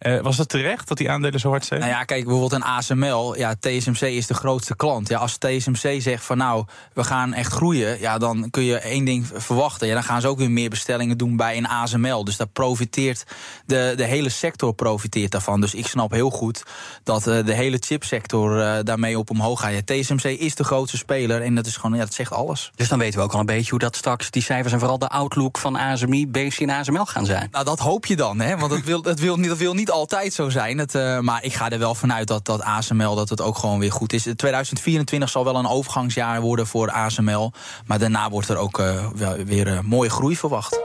Uh, 0.00 0.20
was 0.20 0.36
dat 0.36 0.48
terecht 0.48 0.88
dat 0.88 0.96
die 0.96 1.10
aandelen 1.10 1.40
zo 1.40 1.48
hard 1.48 1.64
zijn? 1.64 1.80
Nou 1.80 1.92
ja, 1.92 2.04
kijk, 2.04 2.24
bijvoorbeeld 2.24 2.52
een 2.52 2.68
ASML. 2.68 3.36
Ja, 3.36 3.54
TSMC 3.60 4.00
is 4.00 4.26
de 4.26 4.34
grootste 4.34 4.76
klant. 4.76 5.08
Ja, 5.08 5.18
als 5.18 5.36
TSMC 5.38 6.00
zegt 6.02 6.24
van 6.24 6.36
nou, 6.36 6.64
we 6.92 7.04
gaan 7.04 7.32
echt 7.32 7.52
groeien. 7.52 8.00
Ja, 8.00 8.18
dan 8.18 8.50
kun 8.50 8.62
je 8.62 8.78
één 8.78 9.04
ding 9.04 9.26
verwachten. 9.34 9.86
Ja, 9.86 9.94
dan 9.94 10.02
gaan 10.02 10.20
ze 10.20 10.28
ook 10.28 10.38
weer 10.38 10.50
meer 10.50 10.70
bestellingen 10.70 11.18
doen 11.18 11.36
bij 11.36 11.56
een 11.56 11.68
ASML. 11.68 12.24
Dus 12.24 12.36
daar 12.36 12.46
profiteert 12.46 13.24
de, 13.66 13.92
de 13.96 14.04
hele 14.04 14.28
sector 14.28 14.74
profiteert 14.74 15.30
daarvan. 15.30 15.60
Dus 15.60 15.74
ik 15.74 15.86
snap 15.86 16.10
heel 16.10 16.30
goed 16.30 16.62
dat 17.02 17.26
uh, 17.26 17.44
de 17.44 17.54
hele 17.54 17.78
chipsector 17.80 18.58
uh, 18.58 18.78
daarmee 18.82 19.18
op 19.18 19.30
omhoog 19.30 19.60
gaat. 19.60 19.72
Ja, 19.72 20.00
TSMC 20.00 20.24
is 20.24 20.54
de 20.54 20.64
grootste 20.64 20.96
speler 20.96 21.42
en 21.42 21.54
dat 21.54 21.66
is 21.66 21.76
gewoon, 21.76 21.96
ja, 21.96 22.04
dat 22.04 22.14
zegt 22.14 22.32
alles. 22.32 22.70
Dus 22.74 22.88
dan 22.88 22.98
weten 22.98 23.18
we 23.18 23.24
ook 23.24 23.32
al 23.32 23.40
een 23.40 23.46
beetje 23.46 23.70
hoe 23.70 23.78
dat 23.78 23.96
straks 23.96 24.30
die 24.30 24.42
cijfers 24.42 24.72
en 24.72 24.78
vooral 24.78 24.98
de 24.98 25.08
outlook 25.08 25.58
van 25.58 25.76
ASMI, 25.76 26.28
BC 26.28 26.58
en 26.58 26.70
ASML 26.70 27.06
gaan 27.06 27.26
zijn. 27.26 27.48
Nou, 27.50 27.64
dat 27.64 27.78
hoop 27.78 28.06
je 28.06 28.16
dan, 28.16 28.40
hè? 28.40 28.56
Want 28.56 28.70
dat 28.70 28.82
wil, 28.82 29.02
dat 29.02 29.18
wil, 29.18 29.36
niet, 29.36 29.48
dat 29.48 29.58
wil 29.58 29.74
niet 29.74 29.85
altijd 29.90 30.32
zo 30.32 30.48
zijn. 30.48 30.78
Het, 30.78 30.94
uh, 30.94 31.18
maar 31.18 31.44
ik 31.44 31.54
ga 31.54 31.70
er 31.70 31.78
wel 31.78 31.94
vanuit 31.94 32.26
dat, 32.26 32.44
dat 32.44 32.62
ASML 32.62 33.14
dat 33.14 33.28
het 33.28 33.40
ook 33.40 33.58
gewoon 33.58 33.78
weer 33.78 33.92
goed 33.92 34.12
is. 34.12 34.22
2024 34.36 35.28
zal 35.28 35.44
wel 35.44 35.56
een 35.56 35.66
overgangsjaar 35.66 36.40
worden 36.40 36.66
voor 36.66 36.90
ASML. 36.90 37.52
Maar 37.86 37.98
daarna 37.98 38.30
wordt 38.30 38.48
er 38.48 38.56
ook 38.56 38.78
uh, 38.78 39.06
weer 39.44 39.66
uh, 39.66 39.80
mooie 39.80 40.10
groei 40.10 40.36
verwacht. 40.36 40.80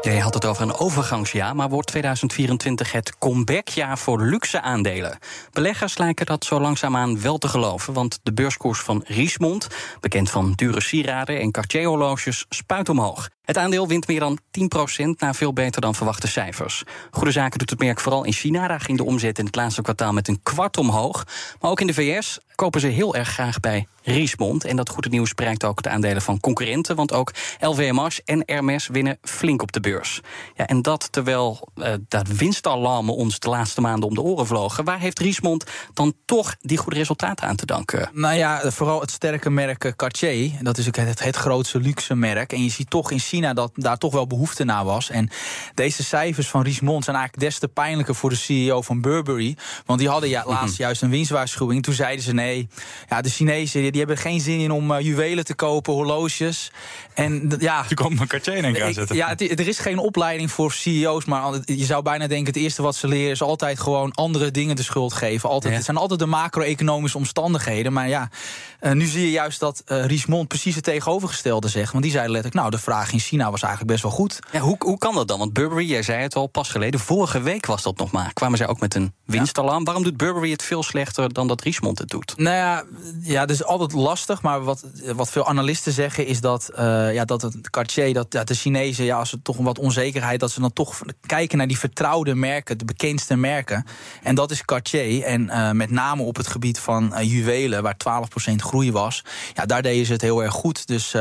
Jij 0.00 0.18
had 0.18 0.34
het 0.34 0.44
over 0.44 0.62
een 0.62 0.74
overgangsjaar, 0.74 1.56
maar 1.56 1.68
wordt 1.68 1.86
2024 1.88 2.92
het 2.92 3.18
comebackjaar 3.18 3.98
voor 3.98 4.22
luxe 4.22 4.60
aandelen? 4.60 5.18
Beleggers 5.52 5.98
lijken 5.98 6.26
dat 6.26 6.44
zo 6.44 6.60
langzaamaan 6.60 7.20
wel 7.20 7.38
te 7.38 7.48
geloven, 7.48 7.92
want 7.92 8.20
de 8.22 8.32
beurskoers 8.32 8.80
van 8.80 9.04
Riesmond, 9.06 9.68
bekend 10.00 10.30
van 10.30 10.52
dure 10.52 10.80
sieraden 10.80 11.40
en 11.40 11.50
Cartier-horloges, 11.50 12.46
spuit 12.48 12.88
omhoog. 12.88 13.28
Het 13.48 13.58
aandeel 13.58 13.88
wint 13.88 14.06
meer 14.06 14.20
dan 14.20 14.38
10% 14.38 15.08
na 15.18 15.34
veel 15.34 15.52
beter 15.52 15.80
dan 15.80 15.94
verwachte 15.94 16.28
cijfers. 16.28 16.82
Goede 17.10 17.30
zaken 17.30 17.58
doet 17.58 17.70
het 17.70 17.78
merk 17.78 18.00
vooral 18.00 18.24
in 18.24 18.32
China. 18.32 18.68
Daar 18.68 18.80
ging 18.80 18.98
de 18.98 19.04
omzet 19.04 19.38
in 19.38 19.44
het 19.44 19.56
laatste 19.56 19.82
kwartaal 19.82 20.12
met 20.12 20.28
een 20.28 20.42
kwart 20.42 20.76
omhoog. 20.76 21.26
Maar 21.60 21.70
ook 21.70 21.80
in 21.80 21.86
de 21.86 21.94
VS 21.94 22.38
kopen 22.54 22.80
ze 22.80 22.86
heel 22.86 23.14
erg 23.14 23.28
graag 23.28 23.60
bij 23.60 23.86
Riesmond. 24.02 24.64
En 24.64 24.76
dat 24.76 24.88
goede 24.88 25.08
nieuws 25.08 25.34
bereikt 25.34 25.64
ook 25.64 25.82
de 25.82 25.88
aandelen 25.88 26.22
van 26.22 26.40
concurrenten. 26.40 26.96
Want 26.96 27.12
ook 27.12 27.32
LVMH 27.60 28.18
en 28.24 28.42
Hermes 28.46 28.86
winnen 28.86 29.18
flink 29.22 29.62
op 29.62 29.72
de 29.72 29.80
beurs. 29.80 30.20
Ja, 30.54 30.66
en 30.66 30.82
dat 30.82 31.12
terwijl 31.12 31.68
uh, 31.76 31.92
dat 32.08 32.28
winstalarmen 32.28 33.14
ons 33.14 33.38
de 33.38 33.48
laatste 33.48 33.80
maanden 33.80 34.08
om 34.08 34.14
de 34.14 34.22
oren 34.22 34.46
vlogen. 34.46 34.84
Waar 34.84 35.00
heeft 35.00 35.18
Riesmond 35.18 35.64
dan 35.94 36.14
toch 36.24 36.56
die 36.60 36.78
goede 36.78 36.98
resultaten 36.98 37.48
aan 37.48 37.56
te 37.56 37.66
danken? 37.66 38.10
Nou 38.12 38.34
ja, 38.34 38.70
vooral 38.70 39.00
het 39.00 39.10
sterke 39.10 39.50
merk 39.50 39.92
Cartier. 39.96 40.52
Dat 40.60 40.78
is 40.78 40.86
ook 40.86 40.96
het, 40.96 41.24
het 41.24 41.36
grootste 41.36 41.80
luxe 41.80 42.14
merk. 42.14 42.52
En 42.52 42.62
je 42.62 42.70
ziet 42.70 42.90
toch 42.90 43.10
in 43.10 43.18
China 43.18 43.37
dat 43.42 43.70
daar 43.74 43.98
toch 43.98 44.12
wel 44.12 44.26
behoefte 44.26 44.64
naar 44.64 44.84
was. 44.84 45.10
En 45.10 45.30
deze 45.74 46.04
cijfers 46.04 46.48
van 46.48 46.62
Riesmond 46.62 47.04
zijn 47.04 47.16
eigenlijk 47.16 47.46
des 47.46 47.58
te 47.58 47.68
pijnlijker 47.68 48.14
voor 48.14 48.30
de 48.30 48.36
CEO 48.36 48.82
van 48.82 49.00
Burberry. 49.00 49.56
Want 49.86 49.98
die 49.98 50.08
hadden 50.08 50.28
ja, 50.28 50.44
laatst 50.46 50.76
juist 50.76 51.02
een 51.02 51.10
winstwaarschuwing. 51.10 51.82
Toen 51.82 51.94
zeiden 51.94 52.24
ze 52.24 52.32
nee, 52.32 52.68
ja, 53.08 53.20
de 53.20 53.28
Chinezen 53.28 53.82
die 53.82 53.98
hebben 54.00 54.16
geen 54.16 54.40
zin 54.40 54.60
in 54.60 54.70
om 54.70 54.90
uh, 54.90 55.00
juwelen 55.00 55.44
te 55.44 55.54
kopen, 55.54 55.92
horloges. 55.92 56.70
En 57.14 57.52
ja, 57.58 57.84
je 57.88 57.94
komt 57.94 58.20
een 58.20 58.26
Cartier 58.26 58.54
in 58.54 58.82
aan 58.82 58.92
zetten. 58.92 59.16
Ja, 59.16 59.28
het, 59.28 59.40
er 59.40 59.68
is 59.68 59.78
geen 59.78 59.98
opleiding 59.98 60.50
voor 60.50 60.72
CEO's, 60.72 61.24
maar 61.24 61.52
je 61.64 61.84
zou 61.84 62.02
bijna 62.02 62.26
denken: 62.26 62.46
het 62.46 62.62
eerste 62.62 62.82
wat 62.82 62.96
ze 62.96 63.08
leren 63.08 63.30
is 63.30 63.42
altijd 63.42 63.80
gewoon 63.80 64.12
andere 64.12 64.50
dingen 64.50 64.76
de 64.76 64.82
schuld 64.82 65.12
geven. 65.12 65.48
Altijd, 65.48 65.74
Het 65.74 65.84
zijn 65.84 65.96
altijd 65.96 66.20
de 66.20 66.26
macro-economische 66.26 67.18
omstandigheden. 67.18 67.92
Maar 67.92 68.08
ja, 68.08 68.30
uh, 68.80 68.92
nu 68.92 69.04
zie 69.04 69.20
je 69.20 69.30
juist 69.30 69.60
dat 69.60 69.82
uh, 69.86 70.04
Riesmond 70.04 70.48
precies 70.48 70.74
het 70.74 70.84
tegenovergestelde 70.84 71.68
zegt. 71.68 71.92
Want 71.92 72.04
die 72.04 72.12
zei 72.12 72.24
letterlijk: 72.24 72.54
nou, 72.54 72.70
de 72.70 72.78
vraag 72.78 73.12
in 73.12 73.20
China 73.28 73.50
was 73.50 73.62
eigenlijk 73.62 73.92
best 73.92 74.02
wel 74.02 74.12
goed. 74.12 74.38
Ja, 74.52 74.60
hoe, 74.60 74.76
hoe 74.78 74.98
kan 74.98 75.14
dat 75.14 75.28
dan? 75.28 75.38
Want 75.38 75.52
Burberry, 75.52 75.88
jij 75.88 76.02
zei 76.02 76.22
het 76.22 76.34
al 76.34 76.46
pas 76.46 76.68
geleden, 76.68 77.00
vorige 77.00 77.40
week 77.40 77.66
was 77.66 77.82
dat 77.82 77.98
nog 77.98 78.10
maar. 78.10 78.32
Kwamen 78.32 78.58
zij 78.58 78.66
ook 78.66 78.80
met 78.80 78.94
een 78.94 79.12
winstalarm? 79.24 79.84
Waarom 79.84 80.02
doet 80.02 80.16
Burberry 80.16 80.50
het 80.50 80.62
veel 80.62 80.82
slechter 80.82 81.32
dan 81.32 81.48
dat 81.48 81.60
Riesmond 81.60 81.98
het 81.98 82.08
doet? 82.08 82.36
Nou 82.36 82.56
ja, 82.56 82.84
ja 83.22 83.40
dat 83.40 83.50
is 83.50 83.64
altijd 83.64 83.92
lastig. 83.92 84.42
Maar 84.42 84.62
wat, 84.62 84.84
wat 85.14 85.30
veel 85.30 85.46
analisten 85.46 85.92
zeggen 85.92 86.26
is 86.26 86.40
dat, 86.40 86.70
uh, 86.78 87.14
ja, 87.14 87.24
dat 87.24 87.42
het 87.42 87.70
Cartier, 87.70 88.14
dat, 88.14 88.30
dat 88.30 88.48
de 88.48 88.54
Chinezen, 88.54 89.04
ja, 89.04 89.18
als 89.18 89.32
er 89.32 89.42
toch 89.42 89.56
wat 89.56 89.78
onzekerheid, 89.78 90.40
dat 90.40 90.50
ze 90.50 90.60
dan 90.60 90.72
toch 90.72 91.00
kijken 91.26 91.58
naar 91.58 91.66
die 91.66 91.78
vertrouwde 91.78 92.34
merken, 92.34 92.78
de 92.78 92.84
bekendste 92.84 93.36
merken. 93.36 93.84
En 94.22 94.34
dat 94.34 94.50
is 94.50 94.64
Cartier. 94.64 95.22
En 95.22 95.42
uh, 95.42 95.70
met 95.70 95.90
name 95.90 96.22
op 96.22 96.36
het 96.36 96.46
gebied 96.46 96.78
van 96.78 97.12
uh, 97.14 97.22
juwelen, 97.22 97.82
waar 97.82 97.96
12% 98.50 98.54
groei 98.54 98.92
was, 98.92 99.24
ja, 99.54 99.66
daar 99.66 99.82
deden 99.82 100.06
ze 100.06 100.12
het 100.12 100.22
heel 100.22 100.42
erg 100.42 100.52
goed. 100.52 100.86
Dus 100.86 101.14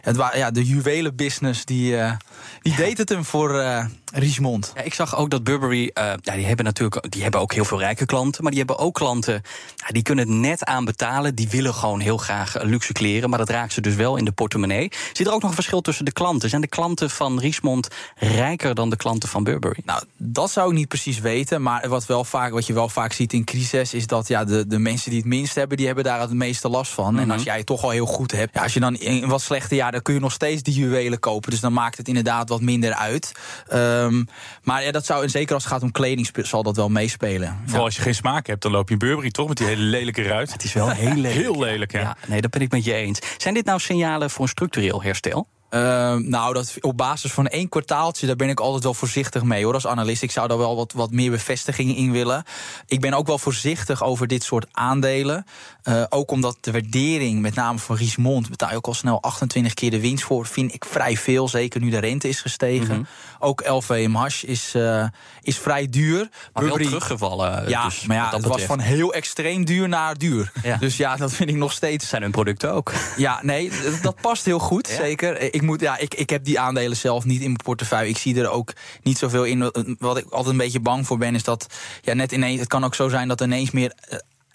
het, 0.00 0.16
ja, 0.34 0.50
de 0.50 0.64
juwelenbusiness, 0.64 1.51
die, 1.64 1.96
die 2.62 2.76
deed 2.76 2.98
het 2.98 3.08
hem 3.08 3.24
voor 3.24 3.64
Richemond. 4.12 4.72
Ja, 4.74 4.82
ik 4.82 4.94
zag 4.94 5.16
ook 5.16 5.30
dat 5.30 5.44
Burberry, 5.44 5.90
ja, 5.94 6.16
die 6.16 6.46
hebben 6.46 6.64
natuurlijk 6.64 7.10
die 7.10 7.22
hebben 7.22 7.40
ook 7.40 7.52
heel 7.52 7.64
veel 7.64 7.78
rijke 7.78 8.06
klanten, 8.06 8.42
maar 8.42 8.50
die 8.50 8.60
hebben 8.60 8.78
ook 8.78 8.94
klanten 8.94 9.42
die 9.88 10.02
kunnen 10.02 10.28
het 10.28 10.36
net 10.36 10.64
aan 10.64 10.84
betalen. 10.84 11.34
Die 11.34 11.48
willen 11.48 11.74
gewoon 11.74 12.00
heel 12.00 12.16
graag 12.16 12.62
luxe 12.62 12.92
kleren, 12.92 13.30
maar 13.30 13.38
dat 13.38 13.48
raakt 13.48 13.72
ze 13.72 13.80
dus 13.80 13.94
wel 13.94 14.16
in 14.16 14.24
de 14.24 14.32
portemonnee. 14.32 14.90
Zit 15.12 15.26
er 15.26 15.32
ook 15.32 15.40
nog 15.40 15.50
een 15.50 15.56
verschil 15.56 15.80
tussen 15.80 16.04
de 16.04 16.12
klanten? 16.12 16.48
Zijn 16.48 16.60
de 16.60 16.66
klanten 16.66 17.10
van 17.10 17.40
Richemond 17.40 17.88
rijker 18.16 18.74
dan 18.74 18.90
de 18.90 18.96
klanten 18.96 19.28
van 19.28 19.44
Burberry? 19.44 19.82
Nou, 19.84 20.02
dat 20.16 20.50
zou 20.50 20.70
ik 20.70 20.76
niet 20.76 20.88
precies 20.88 21.18
weten, 21.18 21.62
maar 21.62 21.88
wat, 21.88 22.06
wel 22.06 22.24
vaak, 22.24 22.52
wat 22.52 22.66
je 22.66 22.72
wel 22.72 22.88
vaak 22.88 23.12
ziet 23.12 23.32
in 23.32 23.44
crisis 23.44 23.94
is 23.94 24.06
dat 24.06 24.28
ja, 24.28 24.44
de, 24.44 24.66
de 24.66 24.78
mensen 24.78 25.10
die 25.10 25.18
het 25.18 25.28
minst 25.28 25.54
hebben, 25.54 25.76
die 25.76 25.86
hebben 25.86 26.04
daar 26.04 26.20
het 26.20 26.32
meeste 26.32 26.68
last 26.68 26.92
van. 26.92 27.18
En 27.18 27.30
als 27.30 27.42
jij 27.42 27.56
het 27.56 27.66
toch 27.66 27.82
al 27.82 27.90
heel 27.90 28.06
goed 28.06 28.32
hebt, 28.32 28.54
ja, 28.54 28.62
als 28.62 28.74
je 28.74 28.80
dan 28.80 28.96
in 28.96 29.22
een 29.22 29.28
wat 29.28 29.42
slechte 29.42 29.74
jaar, 29.74 29.92
dan 29.92 30.02
kun 30.02 30.14
je 30.14 30.20
nog 30.20 30.32
steeds 30.32 30.62
die 30.62 30.74
juwelen 30.74 31.18
kopen. 31.18 31.41
Dus 31.50 31.60
dan 31.60 31.72
maakt 31.72 31.96
het 31.96 32.08
inderdaad 32.08 32.48
wat 32.48 32.60
minder 32.60 32.94
uit. 32.94 33.32
Um, 33.72 34.28
maar 34.62 34.84
ja, 34.84 34.90
dat 34.90 35.06
zou, 35.06 35.22
en 35.22 35.30
zeker 35.30 35.54
als 35.54 35.64
het 35.64 35.72
gaat 35.72 35.82
om 35.82 35.92
kleding, 35.92 36.30
zal 36.36 36.62
dat 36.62 36.76
wel 36.76 36.88
meespelen. 36.88 37.56
Vooral 37.60 37.78
ja. 37.78 37.84
als 37.84 37.96
je 37.96 38.02
geen 38.02 38.14
smaak 38.14 38.46
hebt, 38.46 38.62
dan 38.62 38.72
loop 38.72 38.88
je 38.88 38.96
Burberry 38.96 39.30
toch 39.30 39.48
met 39.48 39.56
die 39.56 39.66
hele 39.66 39.82
lelijke 39.82 40.22
ruit. 40.22 40.52
Het 40.52 40.64
is 40.64 40.72
wel 40.72 40.90
heel 40.90 41.14
lelijk. 41.14 41.34
heel 41.34 41.58
lelijk, 41.58 41.92
ja. 41.92 42.00
ja. 42.00 42.16
Nee, 42.26 42.40
dat 42.40 42.50
ben 42.50 42.60
ik 42.60 42.70
met 42.70 42.84
je 42.84 42.94
eens. 42.94 43.20
Zijn 43.36 43.54
dit 43.54 43.64
nou 43.64 43.80
signalen 43.80 44.30
voor 44.30 44.42
een 44.42 44.48
structureel 44.48 45.02
herstel? 45.02 45.48
Uh, 45.74 46.14
nou, 46.14 46.54
dat 46.54 46.74
op 46.80 46.96
basis 46.96 47.32
van 47.32 47.46
één 47.46 47.68
kwartaaltje, 47.68 48.26
daar 48.26 48.36
ben 48.36 48.48
ik 48.48 48.60
altijd 48.60 48.82
wel 48.82 48.94
voorzichtig 48.94 49.42
mee 49.42 49.64
hoor. 49.64 49.74
Als 49.74 49.86
analist. 49.86 50.22
Ik 50.22 50.30
zou 50.30 50.48
daar 50.48 50.58
wel 50.58 50.76
wat, 50.76 50.92
wat 50.92 51.10
meer 51.10 51.30
bevestiging 51.30 51.96
in 51.96 52.12
willen. 52.12 52.44
Ik 52.86 53.00
ben 53.00 53.14
ook 53.14 53.26
wel 53.26 53.38
voorzichtig 53.38 54.02
over 54.02 54.26
dit 54.26 54.42
soort 54.42 54.66
aandelen. 54.72 55.46
Uh, 55.84 56.02
ook 56.08 56.30
omdat 56.30 56.56
de 56.60 56.72
waardering, 56.72 57.40
met 57.40 57.54
name 57.54 57.78
van 57.78 57.96
Riesmond, 57.96 58.50
betaal 58.50 58.70
je 58.70 58.76
ook 58.76 58.86
al 58.86 58.94
snel 58.94 59.22
28 59.22 59.74
keer 59.74 59.90
de 59.90 60.00
winst 60.00 60.24
voor. 60.24 60.46
Vind 60.46 60.74
ik 60.74 60.84
vrij 60.84 61.16
veel. 61.16 61.48
Zeker 61.48 61.80
nu 61.80 61.90
de 61.90 61.98
rente 61.98 62.28
is 62.28 62.40
gestegen. 62.40 62.86
Mm 62.86 62.94
-hmm. 62.94 63.06
Ook 63.38 63.68
LVMH 63.68 64.42
is, 64.42 64.72
uh, 64.76 65.04
is 65.42 65.58
vrij 65.58 65.88
duur. 65.88 66.18
Maar 66.18 66.28
Burberry, 66.52 66.78
wel 66.78 66.86
teruggevallen. 66.86 67.68
Ja, 67.68 67.84
dus 67.84 68.06
maar 68.06 68.16
ja, 68.16 68.30
het 68.30 68.44
was 68.44 68.62
van 68.62 68.78
heel 68.78 69.14
extreem 69.14 69.64
duur 69.64 69.88
naar 69.88 70.18
duur. 70.18 70.52
Ja. 70.62 70.76
Dus 70.76 70.96
ja, 70.96 71.16
dat 71.16 71.32
vind 71.32 71.48
ik 71.48 71.56
nog 71.56 71.72
steeds. 71.72 72.08
Zijn 72.08 72.22
hun 72.22 72.30
producten 72.30 72.72
ook? 72.72 72.92
Ja, 73.16 73.38
nee, 73.42 73.72
dat 74.02 74.20
past 74.20 74.44
heel 74.44 74.58
goed. 74.58 74.88
Ja. 74.88 74.94
Zeker. 74.94 75.40
Ik, 75.54 75.61
moet, 75.62 75.80
ja, 75.80 75.98
ik, 75.98 76.14
ik 76.14 76.30
heb 76.30 76.44
die 76.44 76.60
aandelen 76.60 76.96
zelf 76.96 77.24
niet 77.24 77.40
in 77.40 77.46
mijn 77.46 77.62
portefeuille. 77.64 78.08
Ik 78.08 78.18
zie 78.18 78.40
er 78.40 78.50
ook 78.50 78.72
niet 79.02 79.18
zoveel 79.18 79.44
in. 79.44 79.70
Wat 79.98 80.16
ik 80.16 80.24
altijd 80.30 80.52
een 80.52 80.56
beetje 80.56 80.80
bang 80.80 81.06
voor 81.06 81.18
ben, 81.18 81.34
is 81.34 81.44
dat 81.44 81.66
ja, 82.02 82.14
net 82.14 82.32
ineens. 82.32 82.60
Het 82.60 82.68
kan 82.68 82.84
ook 82.84 82.94
zo 82.94 83.08
zijn 83.08 83.28
dat 83.28 83.40
ineens 83.40 83.70
meer 83.70 83.92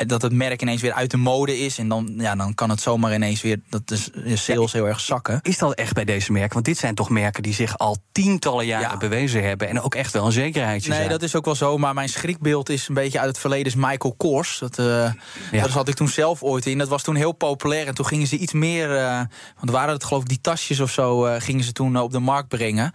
dat 0.05 0.21
het 0.21 0.33
merk 0.33 0.61
ineens 0.61 0.81
weer 0.81 0.93
uit 0.93 1.11
de 1.11 1.17
mode 1.17 1.59
is. 1.59 1.77
En 1.77 1.87
dan, 1.87 2.13
ja, 2.17 2.35
dan 2.35 2.53
kan 2.53 2.69
het 2.69 2.81
zomaar 2.81 3.13
ineens 3.13 3.41
weer 3.41 3.59
dat 3.69 3.87
de 3.87 4.35
sales 4.35 4.73
heel 4.73 4.87
erg 4.87 4.99
zakken. 4.99 5.39
Is 5.41 5.57
dat 5.57 5.73
echt 5.73 5.93
bij 5.93 6.05
deze 6.05 6.31
merken? 6.31 6.53
Want 6.53 6.65
dit 6.65 6.77
zijn 6.77 6.95
toch 6.95 7.09
merken 7.09 7.43
die 7.43 7.53
zich 7.53 7.77
al 7.77 7.97
tientallen 8.11 8.65
jaren 8.65 8.89
ja. 8.89 8.97
bewezen 8.97 9.43
hebben. 9.43 9.67
En 9.67 9.81
ook 9.81 9.95
echt 9.95 10.13
wel 10.13 10.25
een 10.25 10.31
zekerheidje 10.31 10.89
Nee, 10.89 10.97
zijn. 10.97 11.09
dat 11.09 11.21
is 11.21 11.35
ook 11.35 11.45
wel 11.45 11.55
zo. 11.55 11.77
Maar 11.77 11.93
mijn 11.93 12.09
schrikbeeld 12.09 12.69
is 12.69 12.87
een 12.87 12.93
beetje 12.93 13.19
uit 13.19 13.27
het 13.27 13.39
verleden. 13.39 13.65
Is 13.65 13.75
Michael 13.75 14.13
Kors. 14.17 14.59
Dat, 14.59 14.79
uh, 14.79 14.85
ja. 14.85 15.61
dat 15.61 15.69
had 15.69 15.87
ik 15.87 15.95
toen 15.95 16.07
zelf 16.07 16.43
ooit 16.43 16.65
in. 16.65 16.77
Dat 16.77 16.87
was 16.87 17.03
toen 17.03 17.15
heel 17.15 17.31
populair. 17.31 17.87
En 17.87 17.95
toen 17.95 18.05
gingen 18.05 18.27
ze 18.27 18.37
iets 18.37 18.53
meer. 18.53 18.95
Uh, 18.95 19.21
want 19.57 19.71
waren 19.71 19.93
het 19.93 20.03
geloof 20.03 20.21
ik 20.21 20.29
die 20.29 20.41
tasjes 20.41 20.79
of 20.79 20.91
zo. 20.91 21.27
Uh, 21.27 21.35
gingen 21.37 21.63
ze 21.63 21.71
toen 21.71 21.99
op 21.99 22.11
de 22.11 22.19
markt 22.19 22.47
brengen. 22.47 22.91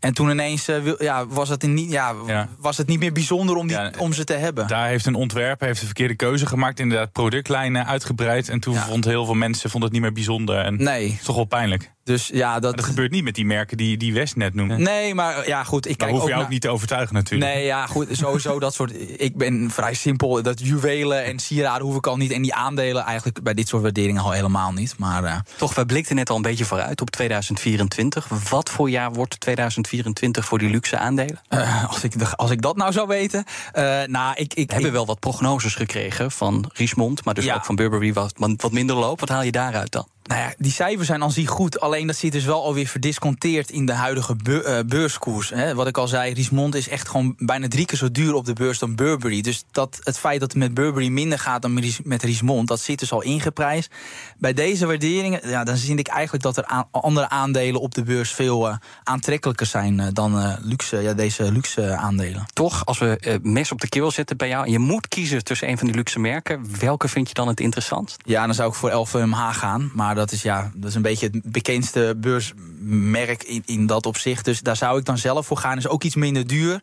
En 0.00 0.14
toen 0.14 0.30
ineens 0.30 0.68
ja, 0.98 1.26
was, 1.26 1.48
het 1.48 1.62
niet, 1.62 1.90
ja, 1.90 2.14
ja. 2.26 2.48
was 2.58 2.76
het 2.76 2.86
niet 2.86 2.98
meer 2.98 3.12
bijzonder 3.12 3.56
om, 3.56 3.66
die, 3.66 3.98
om 3.98 4.12
ze 4.12 4.24
te 4.24 4.32
hebben. 4.32 4.66
Daar 4.66 4.88
heeft 4.88 5.06
een 5.06 5.14
ontwerper 5.14 5.66
heeft 5.66 5.80
de 5.80 5.86
verkeerde 5.86 6.14
keuze 6.14 6.41
gemaakt. 6.46 6.80
Inderdaad, 6.80 7.12
productlijnen 7.12 7.86
uitgebreid. 7.86 8.48
En 8.48 8.60
toen 8.60 8.74
ja. 8.74 8.86
vond 8.86 9.04
heel 9.04 9.24
veel 9.24 9.34
mensen 9.34 9.70
vond 9.70 9.82
het 9.82 9.92
niet 9.92 10.02
meer 10.02 10.12
bijzonder. 10.12 10.58
En 10.58 10.76
nee. 10.76 11.10
Het 11.10 11.18
is 11.20 11.24
toch 11.24 11.36
wel 11.36 11.44
pijnlijk. 11.44 11.91
Dus 12.04 12.30
ja, 12.32 12.60
dat... 12.60 12.76
dat 12.76 12.84
gebeurt 12.84 13.10
niet 13.10 13.24
met 13.24 13.34
die 13.34 13.44
merken 13.44 13.76
die, 13.76 13.96
die 13.96 14.12
West 14.12 14.36
net 14.36 14.54
noemde. 14.54 14.76
Nee, 14.76 15.14
maar 15.14 15.46
ja, 15.46 15.64
goed. 15.64 15.88
Ik 15.88 15.98
kijk 15.98 16.10
hoef 16.10 16.28
je 16.28 16.34
ook, 16.34 16.42
ook 16.42 16.48
niet 16.48 16.60
te 16.60 16.68
overtuigen 16.68 17.14
natuurlijk. 17.14 17.52
Nee, 17.52 17.64
ja, 17.64 17.86
goed. 17.86 18.08
Sowieso 18.10 18.58
dat 18.58 18.74
soort... 18.74 19.20
Ik 19.20 19.36
ben 19.36 19.70
vrij 19.70 19.94
simpel. 19.94 20.42
Dat 20.42 20.60
juwelen 20.60 21.24
en 21.24 21.38
sieraden 21.38 21.86
hoef 21.86 21.96
ik 21.96 22.06
al 22.06 22.16
niet. 22.16 22.32
En 22.32 22.42
die 22.42 22.54
aandelen 22.54 23.02
eigenlijk 23.04 23.42
bij 23.42 23.54
dit 23.54 23.68
soort 23.68 23.82
waarderingen 23.82 24.22
al 24.22 24.30
helemaal 24.30 24.72
niet. 24.72 24.94
Maar, 24.98 25.24
uh... 25.24 25.36
Toch, 25.56 25.74
we 25.74 25.86
blikten 25.86 26.16
net 26.16 26.30
al 26.30 26.36
een 26.36 26.42
beetje 26.42 26.64
vooruit 26.64 27.00
op 27.00 27.10
2024. 27.10 28.28
Wat 28.50 28.70
voor 28.70 28.90
jaar 28.90 29.12
wordt 29.12 29.40
2024 29.40 30.44
voor 30.44 30.58
die 30.58 30.70
luxe 30.70 30.98
aandelen? 30.98 31.40
Uh, 31.50 31.88
als, 31.88 32.04
ik, 32.04 32.22
als 32.22 32.50
ik 32.50 32.62
dat 32.62 32.76
nou 32.76 32.92
zou 32.92 33.06
weten... 33.06 33.44
Uh, 33.74 34.02
nou, 34.06 34.34
ik, 34.36 34.54
ik, 34.54 34.68
we 34.68 34.74
hebben 34.74 34.92
wel 34.92 35.06
wat 35.06 35.20
prognoses 35.20 35.74
gekregen 35.74 36.30
van 36.30 36.70
Riesmond. 36.72 37.24
Maar 37.24 37.34
dus 37.34 37.44
ja. 37.44 37.54
ook 37.54 37.64
van 37.64 37.74
Burberry 37.74 38.12
wat, 38.12 38.32
wat 38.36 38.72
minder 38.72 38.96
loopt. 38.96 39.20
Wat 39.20 39.28
haal 39.28 39.42
je 39.42 39.52
daaruit 39.52 39.92
dan? 39.92 40.06
Nou 40.32 40.44
ja, 40.44 40.54
die 40.58 40.72
cijfers 40.72 41.06
zijn 41.06 41.22
aan 41.22 41.32
zich 41.32 41.48
goed. 41.48 41.80
Alleen 41.80 42.06
dat 42.06 42.16
zit 42.16 42.32
dus 42.32 42.44
wel 42.44 42.64
alweer 42.64 42.86
verdisconteerd 42.86 43.70
in 43.70 43.86
de 43.86 43.92
huidige 43.92 44.36
be 44.36 44.64
uh, 44.66 44.88
beurskoers. 44.88 45.50
Hè. 45.50 45.74
Wat 45.74 45.86
ik 45.86 45.98
al 45.98 46.08
zei, 46.08 46.32
Riesmond 46.32 46.74
is 46.74 46.88
echt 46.88 47.08
gewoon 47.08 47.34
bijna 47.38 47.68
drie 47.68 47.86
keer 47.86 47.98
zo 47.98 48.10
duur 48.10 48.34
op 48.34 48.44
de 48.44 48.52
beurs 48.52 48.78
dan 48.78 48.94
Burberry. 48.94 49.40
Dus 49.40 49.64
dat, 49.70 49.98
het 50.02 50.18
feit 50.18 50.40
dat 50.40 50.52
het 50.52 50.58
met 50.58 50.74
Burberry 50.74 51.08
minder 51.08 51.38
gaat 51.38 51.62
dan 51.62 51.80
met 52.04 52.22
Riesmond, 52.22 52.68
dat 52.68 52.80
zit 52.80 52.98
dus 52.98 53.12
al 53.12 53.22
ingeprijsd. 53.22 53.94
Bij 54.38 54.52
deze 54.52 54.86
waarderingen, 54.86 55.48
ja, 55.48 55.64
dan 55.64 55.76
zie 55.76 55.96
ik 55.96 56.08
eigenlijk 56.08 56.42
dat 56.42 56.56
er 56.56 56.84
andere 56.90 57.28
aandelen 57.28 57.80
op 57.80 57.94
de 57.94 58.02
beurs 58.02 58.32
veel 58.32 58.68
uh, 58.68 58.74
aantrekkelijker 59.02 59.66
zijn 59.66 59.98
uh, 59.98 60.06
dan 60.12 60.56
luxe, 60.62 60.96
ja, 60.96 61.12
deze 61.12 61.52
luxe 61.52 61.96
aandelen. 61.96 62.46
Toch, 62.52 62.86
als 62.86 62.98
we 62.98 63.38
mes 63.42 63.72
op 63.72 63.80
de 63.80 63.88
keel 63.88 64.10
zetten 64.10 64.36
bij 64.36 64.48
jou 64.48 64.70
je 64.70 64.78
moet 64.78 65.08
kiezen 65.08 65.44
tussen 65.44 65.68
een 65.68 65.78
van 65.78 65.86
die 65.86 65.96
luxe 65.96 66.18
merken, 66.18 66.66
welke 66.80 67.08
vind 67.08 67.28
je 67.28 67.34
dan 67.34 67.48
het 67.48 67.60
interessantst? 67.60 68.16
Ja, 68.24 68.46
dan 68.46 68.54
zou 68.54 68.68
ik 68.68 68.74
voor 68.74 68.92
LVMH 68.92 69.56
gaan. 69.56 69.90
Maar 69.94 70.12
maar 70.12 70.20
dat 70.22 70.32
is, 70.32 70.42
ja, 70.42 70.70
dat 70.74 70.88
is 70.90 70.94
een 70.94 71.02
beetje 71.02 71.28
het 71.32 71.42
bekendste 71.42 72.14
beursmerk 72.16 73.42
in, 73.42 73.62
in 73.66 73.86
dat 73.86 74.06
opzicht. 74.06 74.44
Dus 74.44 74.60
daar 74.60 74.76
zou 74.76 74.98
ik 74.98 75.04
dan 75.04 75.18
zelf 75.18 75.46
voor 75.46 75.56
gaan. 75.56 75.76
Is 75.76 75.88
ook 75.88 76.02
iets 76.02 76.14
minder 76.14 76.46
duur. 76.46 76.80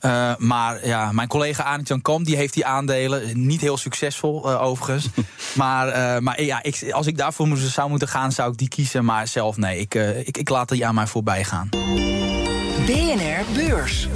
Uh, 0.00 0.32
maar 0.38 0.86
ja, 0.86 1.12
mijn 1.12 1.28
collega 1.28 1.62
Arend 1.62 1.88
Jan 1.88 2.02
Kamp 2.02 2.26
die 2.26 2.36
heeft 2.36 2.54
die 2.54 2.66
aandelen. 2.66 3.46
Niet 3.46 3.60
heel 3.60 3.76
succesvol 3.76 4.50
uh, 4.50 4.62
overigens. 4.62 5.08
maar 5.54 5.88
uh, 5.88 6.18
maar 6.18 6.42
ja, 6.42 6.62
ik, 6.62 6.92
als 6.92 7.06
ik 7.06 7.16
daarvoor 7.16 7.46
moest, 7.46 7.72
zou 7.72 7.90
moeten 7.90 8.08
gaan, 8.08 8.32
zou 8.32 8.52
ik 8.52 8.58
die 8.58 8.68
kiezen. 8.68 9.04
Maar 9.04 9.28
zelf 9.28 9.56
nee, 9.56 9.78
ik, 9.78 9.94
ik, 10.24 10.38
ik 10.38 10.48
laat 10.48 10.68
die 10.68 10.86
aan 10.86 10.94
mij 10.94 11.06
voorbij 11.06 11.44
gaan. 11.44 11.68
BNR 12.86 13.44
Beurs. 13.54 14.08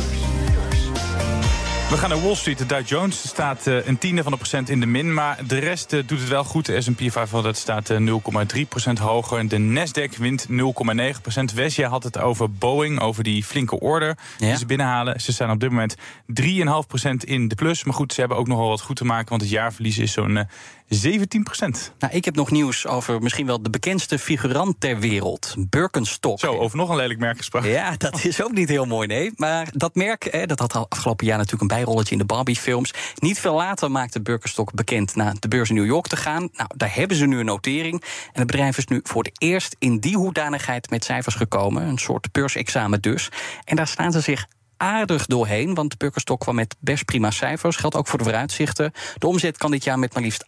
We 1.88 1.96
gaan 1.96 2.10
naar 2.10 2.22
Wall 2.22 2.34
Street. 2.34 2.58
De 2.58 2.66
Dow 2.66 2.86
Jones 2.86 3.28
staat 3.28 3.66
uh, 3.66 3.86
een 3.86 3.98
tiende 3.98 4.22
van 4.22 4.32
de 4.32 4.38
procent 4.38 4.68
in 4.68 4.80
de 4.80 4.86
min. 4.86 5.14
Maar 5.14 5.38
de 5.46 5.58
rest 5.58 5.92
uh, 5.92 6.02
doet 6.06 6.20
het 6.20 6.28
wel 6.28 6.44
goed. 6.44 6.66
De 6.66 6.80
S&P 6.80 7.00
500 7.06 7.56
staat 7.56 7.90
uh, 7.90 8.20
0,3 8.56 8.60
procent 8.68 8.98
hoger. 8.98 9.38
En 9.38 9.48
de 9.48 9.58
Nasdaq 9.58 10.18
wint 10.18 10.46
0,9 10.50 11.20
procent. 11.22 11.52
Wesja 11.52 11.88
had 11.88 12.04
het 12.04 12.18
over 12.18 12.52
Boeing, 12.52 13.00
over 13.00 13.22
die 13.24 13.44
flinke 13.44 13.80
order 13.80 14.18
die 14.38 14.56
ze 14.56 14.66
binnenhalen. 14.66 15.20
Ze 15.20 15.32
staan 15.32 15.50
op 15.50 15.60
dit 15.60 15.70
moment 15.70 15.96
3,5 15.96 16.02
procent 16.86 17.24
in 17.24 17.48
de 17.48 17.54
plus. 17.54 17.84
Maar 17.84 17.94
goed, 17.94 18.12
ze 18.12 18.20
hebben 18.20 18.38
ook 18.38 18.48
nogal 18.48 18.68
wat 18.68 18.80
goed 18.80 18.96
te 18.96 19.04
maken. 19.04 19.28
Want 19.28 19.40
het 19.40 19.50
jaarverlies 19.50 19.98
is 19.98 20.12
zo'n 20.12 20.46
17 20.88 21.42
procent. 21.42 21.92
Nou, 21.98 22.12
ik 22.12 22.24
heb 22.24 22.34
nog 22.34 22.50
nieuws 22.50 22.86
over 22.86 23.22
misschien 23.22 23.46
wel 23.46 23.62
de 23.62 23.70
bekendste 23.70 24.18
figurant 24.18 24.80
ter 24.80 24.98
wereld. 24.98 25.54
Birkenstock. 25.58 26.38
Zo, 26.38 26.56
over 26.56 26.76
nog 26.76 26.88
een 26.88 26.96
lelijk 26.96 27.18
merk 27.18 27.36
gesproken. 27.36 27.70
Ja, 27.70 27.96
dat 27.96 28.24
is 28.24 28.42
ook 28.42 28.52
niet 28.52 28.68
heel 28.68 28.84
mooi, 28.84 29.06
nee. 29.06 29.32
Maar 29.36 29.68
dat 29.72 29.94
merk, 29.94 30.48
dat 30.48 30.58
had 30.58 30.74
al 30.74 30.86
afgelopen 30.88 31.26
jaar 31.26 31.36
natuurlijk 31.36 31.62
een 31.62 31.76
bijrolletje 31.76 32.12
in 32.12 32.18
de 32.18 32.24
Barbie-films. 32.24 32.94
Niet 33.14 33.40
veel 33.40 33.54
later 33.54 33.90
maakte 33.90 34.20
Birkenstock 34.20 34.72
bekend 34.72 35.14
naar 35.14 35.34
de 35.38 35.48
beurs 35.48 35.68
in 35.68 35.74
New 35.74 35.86
York 35.86 36.06
te 36.06 36.16
gaan. 36.16 36.48
Nou, 36.52 36.70
daar 36.76 36.94
hebben 36.94 37.16
ze 37.16 37.26
nu 37.26 37.38
een 37.38 37.44
notering. 37.44 38.02
En 38.02 38.38
het 38.40 38.46
bedrijf 38.46 38.78
is 38.78 38.86
nu 38.86 39.00
voor 39.02 39.22
het 39.22 39.42
eerst 39.42 39.76
in 39.78 39.98
die 39.98 40.16
hoedanigheid 40.16 40.90
met 40.90 41.04
cijfers 41.04 41.34
gekomen. 41.34 41.82
Een 41.82 41.98
soort 41.98 42.32
beursexamen 42.32 43.00
dus. 43.00 43.28
En 43.64 43.76
daar 43.76 43.88
staan 43.88 44.12
ze 44.12 44.20
zich 44.20 44.46
aardig 44.78 45.26
doorheen. 45.26 45.74
Want 45.74 45.98
Birkenstock 45.98 46.40
kwam 46.40 46.54
met 46.54 46.76
best 46.78 47.04
prima 47.04 47.30
cijfers. 47.30 47.76
Geldt 47.76 47.96
ook 47.96 48.06
voor 48.06 48.18
de 48.18 48.24
vooruitzichten. 48.24 48.92
De 49.18 49.26
omzet 49.26 49.56
kan 49.56 49.70
dit 49.70 49.84
jaar 49.84 49.98
met 49.98 50.14
maar 50.14 50.22
liefst 50.22 50.46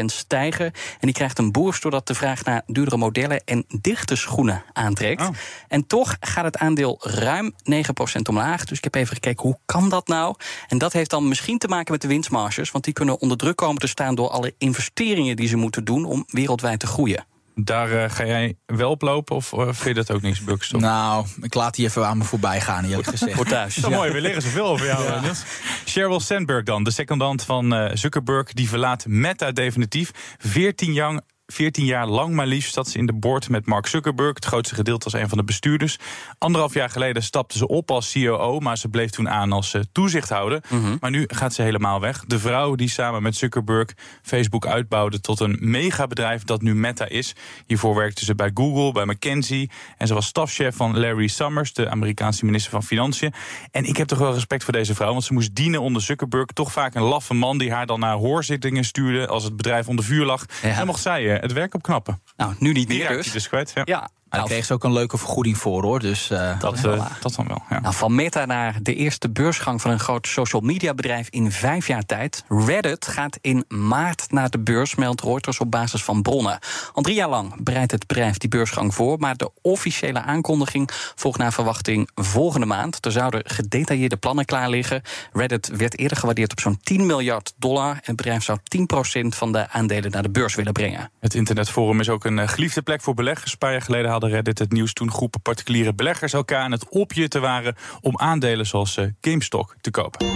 18% 0.00 0.04
stijgen. 0.04 0.64
En 0.64 0.72
die 1.00 1.12
krijgt 1.12 1.38
een 1.38 1.52
boost 1.52 1.82
doordat 1.82 2.06
de 2.06 2.14
vraag 2.14 2.44
naar 2.44 2.62
duurdere 2.66 2.96
modellen 2.96 3.44
en 3.44 3.64
dichte 3.80 4.16
schoenen 4.16 4.64
aantrekt. 4.72 5.20
Oh. 5.20 5.28
En 5.68 5.86
toch 5.86 6.16
gaat 6.20 6.44
het 6.44 6.56
aandeel 6.56 6.98
ruim 7.00 7.52
9% 7.72 7.82
omlaag. 8.28 8.64
Dus 8.64 8.78
ik 8.78 8.84
heb 8.84 8.94
even 8.94 9.14
gekeken 9.14 9.42
hoe 9.42 9.58
kan 9.64 9.88
dat 9.88 10.08
nou? 10.08 10.34
En 10.68 10.78
dat 10.78 10.92
heeft 10.92 11.10
dan 11.10 11.28
misschien 11.28 11.58
te 11.58 11.68
maken 11.68 11.92
met 11.92 12.02
de 12.02 12.08
winstmarges. 12.08 12.70
Want 12.70 12.84
die 12.84 12.92
kunnen 12.92 13.20
onder 13.20 13.36
druk 13.36 13.56
komen 13.56 13.80
te 13.80 13.86
staan 13.86 14.14
door 14.14 14.28
alle 14.28 14.54
investeringen 14.58 15.36
die 15.36 15.48
ze 15.48 15.56
moeten 15.56 15.84
doen 15.84 16.04
om 16.04 16.24
wereldwijd 16.26 16.80
te 16.80 16.86
groeien. 16.86 17.24
Daar 17.60 17.92
uh, 17.92 18.04
ga 18.10 18.26
jij 18.26 18.58
wel 18.66 18.90
op 18.90 19.02
lopen 19.02 19.36
of 19.36 19.52
uh, 19.52 19.64
vind 19.64 19.82
je 19.82 19.94
dat 19.94 20.10
ook 20.10 20.22
niks, 20.22 20.40
Birkenstock? 20.40 20.80
Nou, 20.80 21.26
ik 21.40 21.54
laat 21.54 21.74
die 21.74 21.86
even 21.86 22.06
aan 22.06 22.18
me 22.18 22.24
voorbij 22.24 22.60
gaan, 22.60 22.84
eerlijk 22.84 23.08
gezegd. 23.08 23.34
Voor 23.36 23.44
thuis. 23.44 23.74
Zo 23.74 23.88
ja. 23.88 23.96
mooi, 23.96 24.12
we 24.12 24.20
leren 24.20 24.42
zoveel 24.42 24.66
over 24.66 24.86
jou, 24.86 25.04
ja. 25.04 25.20
Niels. 25.20 25.44
Sheryl 25.84 26.20
Sandberg 26.20 26.64
dan, 26.64 26.84
de 26.84 26.90
secondant 26.90 27.42
van 27.42 27.74
uh, 27.74 27.90
Zuckerberg... 27.94 28.52
die 28.52 28.68
verlaat 28.68 29.06
Meta 29.06 29.52
definitief. 29.52 30.10
14 30.38 30.92
jaar 30.92 31.20
14 31.46 31.84
jaar 31.84 32.06
lang 32.06 32.34
maar 32.34 32.46
liefst 32.46 32.74
zat 32.74 32.88
ze 32.88 32.98
in 32.98 33.06
de 33.06 33.12
board 33.12 33.48
met 33.48 33.66
Mark 33.66 33.86
Zuckerberg. 33.86 34.34
Het 34.34 34.44
grootste 34.44 34.74
gedeelte 34.74 35.04
als 35.04 35.12
een 35.12 35.28
van 35.28 35.38
de 35.38 35.44
bestuurders. 35.44 35.98
Anderhalf 36.38 36.74
jaar 36.74 36.90
geleden 36.90 37.22
stapte 37.22 37.58
ze 37.58 37.68
op 37.68 37.90
als 37.90 38.12
COO, 38.12 38.60
maar 38.60 38.78
ze 38.78 38.88
bleef 38.88 39.10
toen 39.10 39.30
aan 39.30 39.52
als 39.52 39.74
uh, 39.74 39.82
toezichthouder. 39.92 40.64
Mm 40.68 40.84
-hmm. 40.84 40.96
Maar 41.00 41.10
nu 41.10 41.24
gaat 41.26 41.54
ze 41.54 41.62
helemaal 41.62 42.00
weg. 42.00 42.24
De 42.24 42.38
vrouw 42.38 42.74
die 42.74 42.88
samen 42.88 43.22
met 43.22 43.36
Zuckerberg 43.36 43.88
Facebook 44.22 44.66
uitbouwde 44.66 45.20
tot 45.20 45.40
een 45.40 45.56
megabedrijf 45.60 46.44
dat 46.44 46.62
nu 46.62 46.74
Meta 46.74 47.08
is. 47.08 47.34
Hiervoor 47.66 47.94
werkte 47.94 48.24
ze 48.24 48.34
bij 48.34 48.50
Google, 48.54 48.92
bij 48.92 49.04
McKinsey. 49.04 49.70
En 49.96 50.06
ze 50.06 50.14
was 50.14 50.26
stafchef 50.26 50.76
van 50.76 50.98
Larry 50.98 51.26
Summers, 51.26 51.72
de 51.72 51.90
Amerikaanse 51.90 52.44
minister 52.44 52.70
van 52.70 52.82
Financiën. 52.82 53.32
En 53.70 53.84
ik 53.84 53.96
heb 53.96 54.06
toch 54.06 54.18
wel 54.18 54.32
respect 54.32 54.64
voor 54.64 54.72
deze 54.72 54.94
vrouw, 54.94 55.12
want 55.12 55.24
ze 55.24 55.32
moest 55.32 55.54
dienen 55.54 55.80
onder 55.80 56.02
Zuckerberg. 56.02 56.46
Toch 56.46 56.72
vaak 56.72 56.94
een 56.94 57.02
laffe 57.02 57.34
man 57.34 57.58
die 57.58 57.72
haar 57.72 57.86
dan 57.86 58.00
naar 58.00 58.14
hoorzittingen 58.14 58.84
stuurde 58.84 59.26
als 59.26 59.44
het 59.44 59.56
bedrijf 59.56 59.88
onder 59.88 60.04
vuur 60.04 60.24
lag. 60.24 60.44
Ja. 60.62 60.68
En 60.68 60.86
mocht 60.86 61.02
zij 61.02 61.35
het 61.40 61.52
werk 61.52 61.74
opknappen. 61.74 62.22
Nou, 62.36 62.54
nu 62.58 62.72
niet 62.72 62.88
meer 62.88 63.08
dus. 63.08 63.32
dus 63.32 63.48
kwijt, 63.48 63.72
ja. 63.74 63.82
ja. 63.84 64.10
Daar 64.36 64.44
nou, 64.44 64.54
kreeg 64.54 64.66
ze 64.66 64.72
ook 64.72 64.84
een 64.84 64.92
leuke 64.92 65.18
vergoeding 65.18 65.58
voor 65.58 65.82
hoor. 65.82 66.00
Dus, 66.00 66.30
uh, 66.30 66.60
dat, 66.60 66.84
uh, 66.84 67.06
dat 67.20 67.34
dan 67.34 67.46
wel. 67.48 67.62
Ja. 67.70 67.80
Nou, 67.80 67.94
van 67.94 68.14
Meta 68.14 68.44
naar 68.44 68.78
de 68.82 68.94
eerste 68.94 69.30
beursgang 69.30 69.80
van 69.80 69.90
een 69.90 69.98
groot 69.98 70.26
social 70.26 70.62
media 70.62 70.94
bedrijf 70.94 71.28
in 71.30 71.52
vijf 71.52 71.86
jaar 71.86 72.06
tijd. 72.06 72.44
Reddit 72.48 73.06
gaat 73.06 73.38
in 73.40 73.64
maart 73.68 74.26
naar 74.30 74.50
de 74.50 74.58
beurs, 74.58 74.94
meldt 74.94 75.20
Reuters 75.20 75.58
op 75.58 75.70
basis 75.70 76.04
van 76.04 76.22
bronnen. 76.22 76.58
Al 76.92 77.02
drie 77.02 77.14
jaar 77.14 77.28
lang 77.28 77.62
bereidt 77.62 77.90
het 77.90 78.06
bedrijf 78.06 78.38
die 78.38 78.48
beursgang 78.48 78.94
voor. 78.94 79.18
Maar 79.18 79.36
de 79.36 79.50
officiële 79.62 80.22
aankondiging 80.22 80.90
volgt 81.14 81.38
naar 81.38 81.52
verwachting 81.52 82.10
volgende 82.14 82.66
maand. 82.66 83.04
Er 83.04 83.12
zouden 83.12 83.40
gedetailleerde 83.44 84.16
plannen 84.16 84.44
klaar 84.44 84.68
liggen. 84.68 85.02
Reddit 85.32 85.70
werd 85.76 85.98
eerder 85.98 86.16
gewaardeerd 86.16 86.52
op 86.52 86.60
zo'n 86.60 86.78
10 86.82 87.06
miljard 87.06 87.52
dollar. 87.56 87.90
En 87.90 88.00
het 88.02 88.16
bedrijf 88.16 88.42
zou 88.42 88.58
10% 88.58 89.36
van 89.36 89.52
de 89.52 89.68
aandelen 89.68 90.10
naar 90.10 90.22
de 90.22 90.30
beurs 90.30 90.54
willen 90.54 90.72
brengen. 90.72 91.10
Het 91.20 91.34
internetforum 91.34 92.00
is 92.00 92.08
ook 92.08 92.24
een 92.24 92.48
geliefde 92.48 92.82
plek 92.82 93.02
voor 93.02 93.14
beleggers. 93.14 93.52
Een 93.52 93.58
paar 93.58 93.72
jaar 93.72 93.82
geleden 93.82 94.10
hadden 94.10 94.25
Reddit 94.28 94.58
het 94.58 94.72
nieuws 94.72 94.92
toen 94.92 95.10
groepen 95.10 95.42
particuliere 95.42 95.94
beleggers 95.94 96.32
elkaar 96.32 96.60
aan 96.60 96.72
het 96.72 96.88
opjutten 96.88 97.40
waren 97.40 97.76
om 98.00 98.18
aandelen 98.18 98.66
zoals 98.66 98.98
GameStop 99.20 99.74
te 99.80 99.90
kopen. 99.90 100.26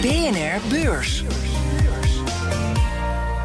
BNR 0.00 0.60
Beurs. 0.68 1.24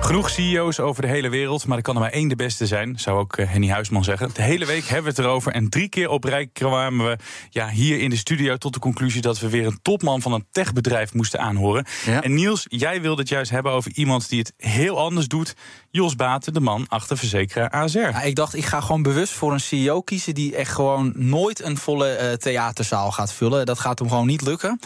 Genoeg 0.10 0.30
CEO's 0.30 0.80
over 0.80 1.02
de 1.02 1.08
hele 1.08 1.30
wereld, 1.30 1.66
maar 1.66 1.78
er 1.78 1.84
kan 1.84 1.96
er 1.96 2.02
maar 2.02 2.12
één 2.12 2.28
de 2.28 2.36
beste 2.36 2.68
zijn, 2.68 3.00
zou 3.00 3.20
ook 3.20 3.38
Henny 3.38 3.70
Huisman 3.70 4.04
zeggen. 4.04 4.30
De 4.34 4.42
hele 4.42 4.66
week 4.66 4.84
hebben 4.84 5.04
we 5.04 5.10
het 5.10 5.20
erover 5.20 5.52
en 5.52 5.70
drie 5.70 5.90
keer 5.90 6.10
op 6.10 6.24
rij 6.24 6.48
kwamen 6.54 7.06
we 7.06 7.18
ja, 7.50 7.70
hier 7.70 8.00
in 8.00 8.10
de 8.10 8.16
studio 8.16 8.58
tot 8.58 8.74
de 8.74 8.80
conclusie 8.80 9.22
dat 9.22 9.40
we 9.40 9.50
weer 9.50 9.66
een 9.66 9.80
topman 9.82 10.22
van 10.22 10.34
een 10.34 10.46
techbedrijf 10.52 11.14
moesten 11.14 11.40
aanhoren. 11.40 11.86
Ja. 12.06 12.24
En 12.24 12.34
Niels, 12.34 12.66
jij 12.70 13.02
wilde 13.02 13.22
het 13.22 13.30
juist 13.30 13.52
hebben 13.52 13.72
over 13.72 13.92
iemand 13.94 14.30
die 14.30 14.40
het 14.40 14.54
heel 14.58 15.00
anders 15.00 15.28
doet. 15.28 15.56
Jos 15.92 16.16
Baten, 16.16 16.54
de 16.54 16.60
man 16.60 16.86
achter 16.88 17.18
verzekeraar 17.18 17.70
ASR. 17.70 18.00
Ja, 18.00 18.22
ik 18.22 18.36
dacht, 18.36 18.56
ik 18.56 18.66
ga 18.66 18.82
gewoon 18.82 19.02
bewust 19.02 19.34
voor 19.34 19.54
een 19.54 19.60
CEO 19.60 20.02
kiezen 20.02 20.34
die 20.34 20.56
echt 20.56 20.74
gewoon 20.74 21.14
nooit 21.16 21.64
een 21.64 21.78
volle 21.78 22.20
uh, 22.22 22.32
theaterzaal 22.32 23.12
gaat 23.12 23.34
vullen. 23.34 23.66
Dat 23.66 23.80
gaat 23.80 24.00
hem 24.00 24.10
gewoon 24.10 24.28
niet 24.28 24.42
lukken. 24.42 24.80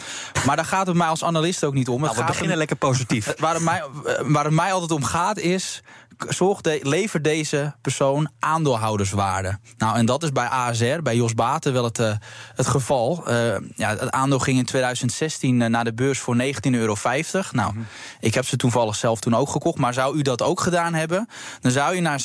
Maar 0.46 0.56
daar 0.56 0.64
gaat 0.64 0.86
het 0.86 0.96
mij 0.96 1.06
als 1.06 1.24
analist 1.24 1.64
ook 1.64 1.74
niet 1.74 1.88
om. 1.88 2.00
Nou, 2.00 2.16
we 2.16 2.24
beginnen 2.24 2.48
hem, 2.48 2.58
lekker 2.58 2.76
positief. 2.76 3.34
Waar 3.40 3.54
het, 3.54 3.62
mij, 3.62 3.82
waar 4.22 4.44
het 4.44 4.54
mij 4.54 4.72
altijd 4.72 4.90
om 4.90 5.04
gaat 5.04 5.38
is 5.38 5.82
zorg 6.28 6.60
de, 6.60 6.78
levert 6.82 7.24
deze 7.24 7.74
persoon 7.80 8.30
aandeelhouderswaarde. 8.38 9.58
Nou, 9.76 9.96
en 9.96 10.06
dat 10.06 10.22
is 10.22 10.32
bij 10.32 10.46
ASR, 10.46 11.02
bij 11.02 11.16
Jos 11.16 11.34
Baten, 11.34 11.72
wel 11.72 11.84
het, 11.84 11.98
uh, 11.98 12.12
het 12.54 12.66
geval. 12.66 13.24
Uh, 13.28 13.54
ja, 13.74 13.96
het 13.96 14.10
aandeel 14.10 14.38
ging 14.38 14.58
in 14.58 14.64
2016 14.64 15.60
uh, 15.60 15.66
naar 15.66 15.84
de 15.84 15.94
beurs 15.94 16.18
voor 16.18 16.36
19,50 16.36 16.42
euro. 16.70 16.96
Nou, 17.02 17.72
mm 17.72 17.76
-hmm. 17.76 17.86
ik 18.20 18.34
heb 18.34 18.46
ze 18.46 18.56
toevallig 18.56 18.94
zelf 18.94 19.20
toen 19.20 19.34
ook 19.34 19.48
gekocht. 19.48 19.78
Maar 19.78 19.94
zou 19.94 20.16
u 20.16 20.22
dat 20.22 20.42
ook 20.42 20.60
gedaan 20.60 20.94
hebben, 20.94 21.28
dan 21.60 21.72
zou 21.72 21.94
je 21.94 22.00
na 22.00 22.18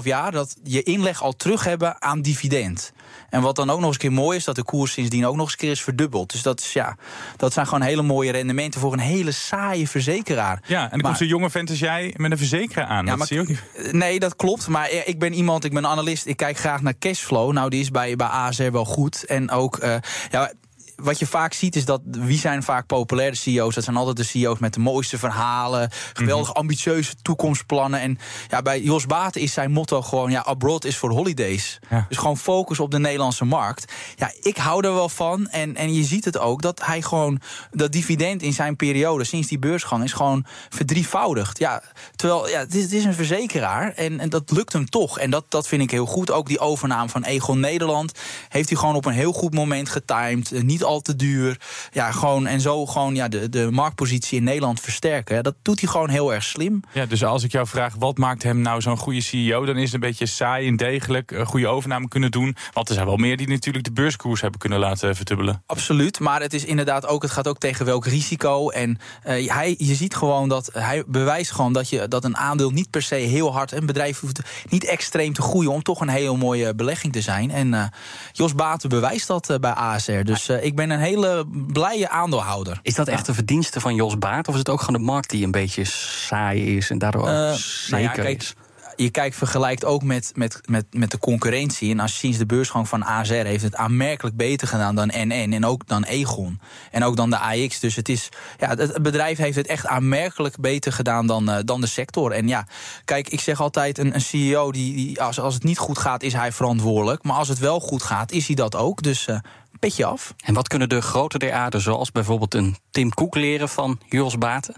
7,5 0.00 0.04
jaar 0.04 0.32
dat 0.32 0.56
je 0.62 0.82
inleg 0.82 1.22
al 1.22 1.32
terug 1.32 1.64
hebben 1.64 2.02
aan 2.02 2.22
dividend. 2.22 2.92
En 3.30 3.40
wat 3.40 3.56
dan 3.56 3.70
ook 3.70 3.78
nog 3.78 3.86
eens 3.86 3.94
een 3.94 4.00
keer 4.00 4.12
mooi 4.12 4.36
is, 4.36 4.44
dat 4.44 4.56
de 4.56 4.64
koers 4.64 4.92
sindsdien 4.92 5.26
ook 5.26 5.34
nog 5.34 5.44
eens 5.44 5.52
een 5.52 5.58
keer 5.58 5.70
is 5.70 5.82
verdubbeld. 5.82 6.30
Dus 6.32 6.42
dat, 6.42 6.60
is, 6.60 6.72
ja, 6.72 6.96
dat 7.36 7.52
zijn 7.52 7.66
gewoon 7.66 7.82
hele 7.82 8.02
mooie 8.02 8.32
rendementen 8.32 8.80
voor 8.80 8.92
een 8.92 8.98
hele 8.98 9.30
saaie 9.30 9.88
verzekeraar. 9.88 10.62
Ja, 10.66 10.82
en 10.82 10.90
dan 10.90 11.00
komt 11.00 11.16
zo'n 11.16 11.26
jonge 11.26 11.50
vent 11.50 11.70
als 11.70 11.78
jij 11.78 12.14
met 12.16 12.30
een 12.30 12.38
verzekeraar 12.38 12.86
aan. 12.86 13.06
Ja, 13.06 13.16
maar, 13.16 13.26
ook 13.40 13.48
niet. 13.48 13.62
Nee, 13.92 14.18
dat 14.18 14.36
klopt. 14.36 14.68
Maar 14.68 14.90
ik 15.04 15.18
ben 15.18 15.32
iemand, 15.32 15.64
ik 15.64 15.72
ben 15.72 15.86
analist, 15.86 16.26
ik 16.26 16.36
kijk 16.36 16.58
graag 16.58 16.82
naar 16.82 16.98
cashflow. 16.98 17.52
Nou, 17.52 17.70
die 17.70 17.80
is 17.80 17.90
bij, 17.90 18.16
bij 18.16 18.26
ASR 18.26 18.70
wel 18.70 18.84
goed. 18.84 19.24
En 19.24 19.50
ook, 19.50 19.82
uh, 19.82 19.94
ja, 20.30 20.52
wat 20.96 21.18
je 21.18 21.26
vaak 21.26 21.52
ziet 21.52 21.76
is 21.76 21.84
dat 21.84 22.00
wie 22.04 22.38
zijn 22.38 22.62
vaak 22.62 22.86
populaire 22.86 23.36
CEO's? 23.36 23.74
Dat 23.74 23.84
zijn 23.84 23.96
altijd 23.96 24.16
de 24.16 24.24
CEO's 24.24 24.58
met 24.58 24.74
de 24.74 24.80
mooiste 24.80 25.18
verhalen, 25.18 25.90
geweldig 26.12 26.46
mm 26.46 26.52
-hmm. 26.52 26.60
ambitieuze 26.60 27.14
toekomstplannen. 27.22 28.00
En 28.00 28.18
ja, 28.48 28.62
bij 28.62 28.80
Jos 28.80 29.06
Baten 29.06 29.40
is 29.40 29.52
zijn 29.52 29.70
motto 29.70 30.02
gewoon: 30.02 30.30
ja, 30.30 30.40
abroad 30.40 30.84
is 30.84 30.96
voor 30.96 31.10
holidays. 31.10 31.78
Ja. 31.90 32.06
Dus 32.08 32.18
gewoon 32.18 32.36
focus 32.36 32.80
op 32.80 32.90
de 32.90 32.98
Nederlandse 32.98 33.44
markt. 33.44 33.92
Ja, 34.16 34.32
ik 34.40 34.56
hou 34.56 34.86
er 34.86 34.94
wel 34.94 35.08
van. 35.08 35.48
En, 35.48 35.76
en 35.76 35.94
je 35.94 36.04
ziet 36.04 36.24
het 36.24 36.38
ook 36.38 36.62
dat 36.62 36.84
hij 36.84 37.02
gewoon 37.02 37.40
dat 37.70 37.92
dividend 37.92 38.42
in 38.42 38.52
zijn 38.52 38.76
periode 38.76 39.24
sinds 39.24 39.48
die 39.48 39.58
beursgang 39.58 40.04
is 40.04 40.12
gewoon 40.12 40.44
verdrievoudigd. 40.68 41.58
Ja, 41.58 41.82
terwijl 42.16 42.48
ja, 42.48 42.58
het 42.58 42.74
is, 42.74 42.82
het 42.82 42.92
is 42.92 43.04
een 43.04 43.14
verzekeraar 43.14 43.92
en, 43.92 44.20
en 44.20 44.28
dat 44.28 44.50
lukt 44.50 44.72
hem 44.72 44.90
toch. 44.90 45.18
En 45.18 45.30
dat, 45.30 45.44
dat 45.48 45.68
vind 45.68 45.82
ik 45.82 45.90
heel 45.90 46.06
goed. 46.06 46.30
Ook 46.30 46.46
die 46.46 46.58
overname 46.58 47.08
van 47.08 47.24
Egon 47.24 47.60
Nederland 47.60 48.12
heeft 48.48 48.68
hij 48.68 48.78
gewoon 48.78 48.94
op 48.94 49.04
een 49.04 49.12
heel 49.12 49.32
goed 49.32 49.54
moment 49.54 49.88
getimed. 49.88 50.62
Niet 50.62 50.81
niet 50.82 50.90
al 50.90 51.00
te 51.00 51.16
duur. 51.16 51.56
Ja, 51.92 52.12
gewoon, 52.12 52.46
en 52.46 52.60
zo 52.60 52.86
gewoon 52.86 53.14
ja, 53.14 53.28
de, 53.28 53.48
de 53.48 53.70
marktpositie 53.70 54.38
in 54.38 54.44
Nederland 54.44 54.80
versterken. 54.80 55.42
Dat 55.42 55.54
doet 55.62 55.80
hij 55.80 55.88
gewoon 55.88 56.08
heel 56.08 56.34
erg 56.34 56.44
slim. 56.44 56.82
Ja, 56.92 57.06
dus 57.06 57.24
als 57.24 57.42
ik 57.42 57.52
jou 57.52 57.66
vraag, 57.66 57.94
wat 57.98 58.18
maakt 58.18 58.42
hem 58.42 58.60
nou 58.60 58.80
zo'n 58.80 58.96
goede 58.96 59.20
CEO... 59.20 59.64
dan 59.64 59.76
is 59.76 59.84
het 59.84 59.94
een 59.94 60.00
beetje 60.00 60.26
saai 60.26 60.68
en 60.68 60.76
degelijk, 60.76 61.30
een 61.30 61.46
goede 61.46 61.68
overname 61.68 62.08
kunnen 62.08 62.30
doen. 62.30 62.56
Want 62.72 62.88
er 62.88 62.94
zijn 62.94 63.06
wel 63.06 63.16
meer 63.16 63.36
die 63.36 63.48
natuurlijk 63.48 63.84
de 63.84 63.92
beurskoers 63.92 64.40
hebben 64.40 64.60
kunnen 64.60 64.78
laten 64.78 65.16
vertubbelen. 65.16 65.62
Absoluut, 65.66 66.20
maar 66.20 66.40
het 66.40 66.54
is 66.54 66.64
inderdaad 66.64 67.06
ook, 67.06 67.22
het 67.22 67.30
gaat 67.30 67.48
ook 67.48 67.58
tegen 67.58 67.84
welk 67.84 68.06
risico. 68.06 68.68
En 68.68 68.98
uh, 69.26 69.50
hij, 69.50 69.74
je 69.78 69.94
ziet 69.94 70.14
gewoon 70.14 70.48
dat 70.48 70.70
hij 70.72 71.04
bewijst 71.06 71.52
gewoon 71.52 71.72
dat, 71.72 71.88
je, 71.88 72.08
dat 72.08 72.24
een 72.24 72.36
aandeel 72.36 72.70
niet 72.70 72.90
per 72.90 73.02
se 73.02 73.14
heel 73.14 73.52
hard... 73.52 73.72
een 73.72 73.86
bedrijf 73.86 74.20
hoeft 74.20 74.40
niet 74.68 74.84
extreem 74.84 75.32
te 75.32 75.42
groeien 75.42 75.72
om 75.72 75.82
toch 75.82 76.00
een 76.00 76.08
heel 76.08 76.36
mooie 76.36 76.74
belegging 76.74 77.12
te 77.12 77.20
zijn. 77.20 77.50
En 77.50 77.72
uh, 77.72 77.84
Jos 78.32 78.54
Baten 78.54 78.88
bewijst 78.88 79.26
dat 79.26 79.50
uh, 79.50 79.56
bij 79.56 79.70
ASR. 79.70 80.22
Dus 80.22 80.48
ik 80.48 80.71
ben 80.74 80.90
een 80.90 81.00
hele 81.00 81.46
blije 81.66 82.08
aandeelhouder. 82.08 82.78
Is 82.82 82.94
dat 82.94 83.08
echt 83.08 83.26
de 83.26 83.34
verdienste 83.34 83.80
van 83.80 83.94
Jos 83.94 84.18
Baat? 84.18 84.48
Of 84.48 84.52
is 84.52 84.58
het 84.58 84.70
ook 84.70 84.80
gewoon 84.80 85.00
de 85.00 85.06
markt 85.06 85.30
die 85.30 85.44
een 85.44 85.50
beetje 85.50 85.84
saai 85.84 86.76
is 86.76 86.90
en 86.90 86.98
daardoor 86.98 87.22
ook 87.22 87.54
zeker 87.56 87.90
nou 87.90 88.02
ja, 88.02 88.10
kijk, 88.10 88.42
is? 88.42 88.54
je 88.96 89.10
kijkt, 89.10 89.36
vergelijkt 89.36 89.84
ook 89.84 90.02
met, 90.02 90.32
met, 90.34 90.60
met, 90.64 90.84
met 90.90 91.10
de 91.10 91.18
concurrentie. 91.18 91.90
En 91.90 92.00
als 92.00 92.18
sinds 92.18 92.38
de 92.38 92.46
beursgang 92.46 92.88
van 92.88 93.04
AZR 93.04 93.32
heeft 93.32 93.62
het 93.62 93.76
aanmerkelijk 93.76 94.36
beter 94.36 94.68
gedaan 94.68 94.94
dan 94.94 95.12
NN 95.16 95.52
en 95.52 95.64
ook 95.64 95.86
dan 95.86 96.04
Egon. 96.04 96.60
En 96.90 97.04
ook 97.04 97.16
dan 97.16 97.30
de 97.30 97.38
AX. 97.38 97.80
Dus 97.80 97.96
het, 97.96 98.08
is, 98.08 98.28
ja, 98.58 98.68
het 98.68 99.02
bedrijf 99.02 99.38
heeft 99.38 99.56
het 99.56 99.66
echt 99.66 99.86
aanmerkelijk 99.86 100.56
beter 100.60 100.92
gedaan 100.92 101.26
dan, 101.26 101.50
uh, 101.50 101.56
dan 101.64 101.80
de 101.80 101.86
sector. 101.86 102.32
En 102.32 102.48
ja, 102.48 102.66
kijk, 103.04 103.28
ik 103.28 103.40
zeg 103.40 103.60
altijd: 103.60 103.98
een, 103.98 104.14
een 104.14 104.20
CEO, 104.20 104.72
die, 104.72 104.94
die, 104.94 105.22
als, 105.22 105.40
als 105.40 105.54
het 105.54 105.64
niet 105.64 105.78
goed 105.78 105.98
gaat, 105.98 106.22
is 106.22 106.32
hij 106.32 106.52
verantwoordelijk. 106.52 107.22
Maar 107.22 107.36
als 107.36 107.48
het 107.48 107.58
wel 107.58 107.80
goed 107.80 108.02
gaat, 108.02 108.32
is 108.32 108.46
hij 108.46 108.56
dat 108.56 108.76
ook. 108.76 109.02
Dus. 109.02 109.26
Uh, 109.26 109.36
petje 109.82 110.04
af. 110.04 110.34
En 110.44 110.54
wat 110.54 110.68
kunnen 110.68 110.88
de 110.88 111.00
grote 111.00 111.38
der 111.38 111.52
aarde, 111.52 111.78
zoals 111.78 112.12
bijvoorbeeld 112.12 112.54
een 112.54 112.76
Tim 112.90 113.14
Cook, 113.14 113.34
leren 113.34 113.68
van 113.68 114.00
Jos 114.08 114.38
Baten? 114.38 114.74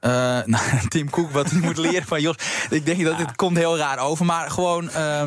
Uh, 0.00 0.10
nou, 0.54 0.88
Tim 0.88 1.10
Cook, 1.10 1.30
wat 1.30 1.50
hij 1.50 1.60
moet 1.60 1.76
leren 1.76 2.06
van 2.06 2.20
Jos. 2.20 2.36
Ik 2.70 2.86
denk 2.86 3.04
dat 3.04 3.16
het 3.16 3.36
komt 3.36 3.56
heel 3.56 3.76
raar 3.76 3.98
over. 3.98 4.24
Maar 4.24 4.50
gewoon, 4.50 4.84
uh, 4.84 5.22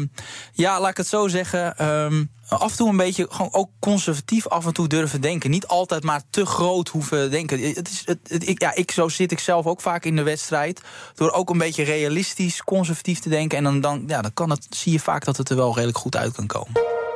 ja, 0.53 0.79
laat 0.79 0.89
ik 0.89 0.97
het 0.97 1.07
zo 1.07 1.27
zeggen. 1.27 1.87
Um, 1.87 2.31
af 2.47 2.71
en 2.71 2.77
toe 2.77 2.89
een 2.89 2.97
beetje 2.97 3.27
gewoon 3.29 3.53
ook 3.53 3.69
conservatief 3.79 4.47
af 4.47 4.65
en 4.65 4.73
toe 4.73 4.87
durven 4.87 5.21
denken. 5.21 5.49
Niet 5.49 5.67
altijd 5.67 6.03
maar 6.03 6.21
te 6.29 6.45
groot 6.45 6.89
hoeven 6.89 7.31
denken. 7.31 7.61
Het 7.61 7.89
is, 7.89 8.01
het, 8.05 8.19
het, 8.27 8.47
ik, 8.47 8.61
ja, 8.61 8.75
ik, 8.75 8.91
zo 8.91 9.07
zit 9.07 9.31
ik 9.31 9.39
zelf 9.39 9.65
ook 9.65 9.81
vaak 9.81 10.05
in 10.05 10.15
de 10.15 10.23
wedstrijd. 10.23 10.81
Door 11.15 11.31
ook 11.31 11.49
een 11.49 11.57
beetje 11.57 11.83
realistisch, 11.83 12.63
conservatief 12.63 13.19
te 13.19 13.29
denken. 13.29 13.57
En 13.57 13.63
dan, 13.63 13.81
dan, 13.81 14.03
ja, 14.07 14.21
dan 14.21 14.33
kan 14.33 14.49
het, 14.49 14.67
zie 14.69 14.91
je 14.91 14.99
vaak 14.99 15.25
dat 15.25 15.37
het 15.37 15.49
er 15.49 15.55
wel 15.55 15.73
redelijk 15.73 15.97
goed 15.97 16.15
uit 16.15 16.33
kan 16.33 16.47
komen. 16.47 17.06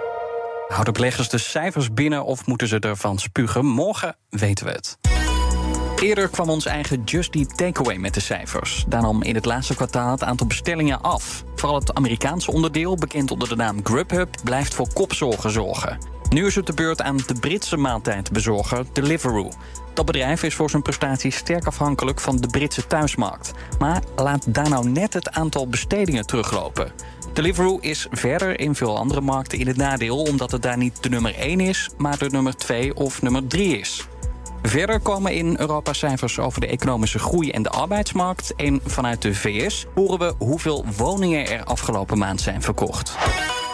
Houden 0.72 0.94
beleggers 0.94 1.30
de 1.30 1.38
cijfers 1.38 1.94
binnen 1.94 2.26
of 2.26 2.46
moeten 2.46 2.68
ze 2.68 2.80
ervan 2.80 3.20
spugen? 3.20 3.66
Morgen 3.66 4.16
weten 4.30 4.66
we 4.66 4.72
het. 4.72 4.98
Eerder 5.96 6.30
kwam 6.30 6.50
ons 6.50 6.66
eigen 6.66 7.04
Just 7.04 7.36
Eat 7.36 7.58
Takeaway 7.58 7.98
met 7.98 8.14
de 8.14 8.20
cijfers. 8.20 8.86
Daar 8.88 9.02
nam 9.02 9.24
in 9.24 9.36
het 9.36 9.46
laatste 9.46 9.76
kwartaal 9.76 10.12
het 10.12 10.24
aantal 10.24 10.48
bestellingen 10.48 11.02
af. 11.02 11.44
Vooral 11.56 11.80
het 11.80 11.94
Amerikaanse 11.94 12.52
onderdeel, 12.52 12.96
bekend 12.96 13.32
onder 13.32 13.50
de 13.50 13.56
naam 13.56 13.80
Grubhub, 13.84 14.36
blijft 14.44 14.74
voor 14.74 14.94
kopzorgen 14.94 15.52
zorgen. 15.52 15.98
Nu 16.30 16.46
is 16.46 16.56
het 16.56 16.66
de 16.66 16.74
beurt 16.74 17.02
aan 17.02 17.18
de 17.18 17.36
Britse 17.40 17.78
maaltijdbezorger 17.78 18.86
Deliveroo. 18.94 19.52
Dat 19.94 20.06
bedrijf 20.06 20.44
is 20.44 20.56
voor 20.56 20.70
zijn 20.70 20.82
prestaties 20.82 21.36
sterk 21.36 21.66
afhankelijk 21.66 22.20
van 22.20 22.38
de 22.38 22.48
Britse 22.48 22.88
thuismarkt. 22.88 23.52
Maar 23.80 24.04
laat 24.16 24.54
daar 24.54 24.70
nou 24.70 24.90
net 24.90 25.14
het 25.14 25.32
aantal 25.32 25.68
bestedingen 25.68 26.26
teruglopen. 26.26 26.92
Deliveroo 27.34 27.78
is 27.82 28.08
verder 28.12 28.60
in 28.60 28.76
veel 28.76 28.98
andere 28.98 29.22
markten 29.22 29.60
in 29.60 29.68
het 29.68 29.78
nadeel... 29.78 30.22
omdat 30.22 30.52
het 30.52 30.62
daar 30.62 30.78
niet 30.78 31.04
de 31.04 31.10
nummer 31.10 31.36
1 31.36 31.60
is, 31.60 31.90
maar 31.98 32.18
de 32.18 32.30
nummer 32.30 32.56
2 32.56 32.96
of 32.96 33.22
nummer 33.22 33.48
3 33.48 33.78
is. 33.80 34.08
Verder 34.62 35.00
komen 35.00 35.34
in 35.34 35.56
Europa 35.60 35.94
cijfers 35.94 36.40
over 36.40 36.62
de 36.62 36.68
economische 36.68 37.20
groei 37.20 37.52
en 37.52 37.64
de 37.64 37.70
arbeidsmarkt. 37.70 38.56
En 38.56 38.80
vanuit 38.86 39.22
de 39.22 39.36
VS 39.36 39.86
horen 39.96 40.20
we 40.20 40.34
hoeveel 40.38 40.86
woningen 40.98 41.48
er 41.48 41.64
afgelopen 41.64 42.18
maand 42.18 42.42
zijn 42.42 42.62
verkocht. 42.62 43.18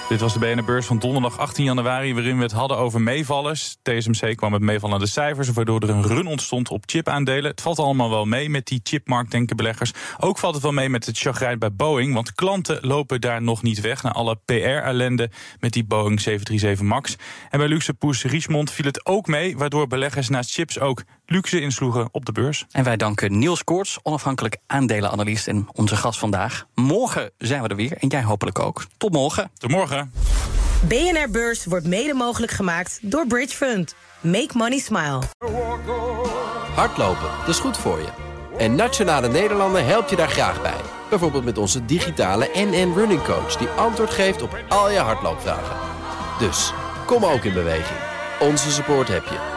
Dit 0.09 0.19
was 0.19 0.33
de 0.33 0.39
BNR-beurs 0.39 0.85
van 0.85 0.99
donderdag 0.99 1.37
18 1.37 1.63
januari, 1.63 2.13
waarin 2.13 2.37
we 2.37 2.43
het 2.43 2.51
hadden 2.51 2.77
over 2.77 3.01
meevallers. 3.01 3.77
TSMC 3.81 4.35
kwam 4.35 4.51
met 4.51 4.61
meevallende 4.61 5.05
cijfers, 5.05 5.49
waardoor 5.49 5.81
er 5.81 5.89
een 5.89 6.07
run 6.07 6.27
ontstond 6.27 6.69
op 6.69 6.83
chipaandelen. 6.85 7.51
Het 7.51 7.61
valt 7.61 7.79
allemaal 7.79 8.09
wel 8.09 8.25
mee 8.25 8.49
met 8.49 8.67
die 8.67 8.79
chipmarkt, 8.83 9.31
denken 9.31 9.55
beleggers. 9.55 9.91
Ook 10.19 10.37
valt 10.37 10.53
het 10.53 10.63
wel 10.63 10.71
mee 10.71 10.89
met 10.89 11.05
het 11.05 11.17
chagrijn 11.17 11.59
bij 11.59 11.73
Boeing, 11.73 12.13
want 12.13 12.33
klanten 12.33 12.79
lopen 12.81 13.21
daar 13.21 13.41
nog 13.41 13.63
niet 13.63 13.81
weg... 13.81 14.03
na 14.03 14.11
alle 14.11 14.39
PR-ellende 14.45 15.29
met 15.59 15.73
die 15.73 15.85
Boeing 15.85 16.21
737 16.21 16.85
MAX. 16.85 17.15
En 17.49 17.59
bij 17.59 17.67
luxe 17.67 17.93
poes 17.93 18.23
Richemont 18.23 18.71
viel 18.71 18.85
het 18.85 19.05
ook 19.05 19.27
mee, 19.27 19.57
waardoor 19.57 19.87
beleggers 19.87 20.29
naast 20.29 20.53
chips 20.53 20.79
ook 20.79 21.03
luxe 21.27 21.61
insloegen 21.61 22.07
op 22.11 22.25
de 22.25 22.31
beurs. 22.31 22.65
En 22.71 22.83
wij 22.83 22.97
danken 22.97 23.39
Niels 23.39 23.63
Koorts, 23.63 23.99
onafhankelijk 24.03 24.57
aandelenanalist 24.67 25.47
en 25.47 25.67
onze 25.73 25.95
gast 25.95 26.19
vandaag. 26.19 26.65
Morgen 26.75 27.31
zijn 27.37 27.61
we 27.61 27.67
er 27.67 27.75
weer 27.75 27.97
en 27.97 28.07
jij 28.07 28.23
hopelijk 28.23 28.59
ook. 28.59 28.85
Tot 28.97 29.11
morgen. 29.11 29.51
Tot 29.57 29.71
morgen. 29.71 30.11
BNR 30.87 31.29
Beurs 31.31 31.65
wordt 31.65 31.85
mede 31.85 32.13
mogelijk 32.13 32.51
gemaakt 32.51 32.99
door 33.01 33.27
Bridge 33.27 33.55
Fund. 33.55 33.95
Make 34.21 34.51
money 34.53 34.79
smile. 34.79 35.19
Hardlopen, 36.75 37.29
dat 37.39 37.47
is 37.47 37.59
goed 37.59 37.77
voor 37.77 37.99
je. 37.99 38.09
En 38.57 38.75
Nationale 38.75 39.27
Nederlanden 39.27 39.85
helpt 39.85 40.09
je 40.09 40.15
daar 40.15 40.29
graag 40.29 40.61
bij. 40.61 40.81
Bijvoorbeeld 41.09 41.43
met 41.43 41.57
onze 41.57 41.85
digitale 41.85 42.49
NN 42.53 42.93
Running 42.95 43.23
Coach... 43.23 43.55
die 43.57 43.67
antwoord 43.67 44.09
geeft 44.09 44.41
op 44.41 44.63
al 44.69 44.91
je 44.91 44.99
hardloopvragen. 44.99 45.77
Dus, 46.39 46.73
kom 47.05 47.25
ook 47.25 47.43
in 47.43 47.53
beweging. 47.53 47.99
Onze 48.39 48.71
support 48.71 49.07
heb 49.07 49.23
je. 49.23 49.56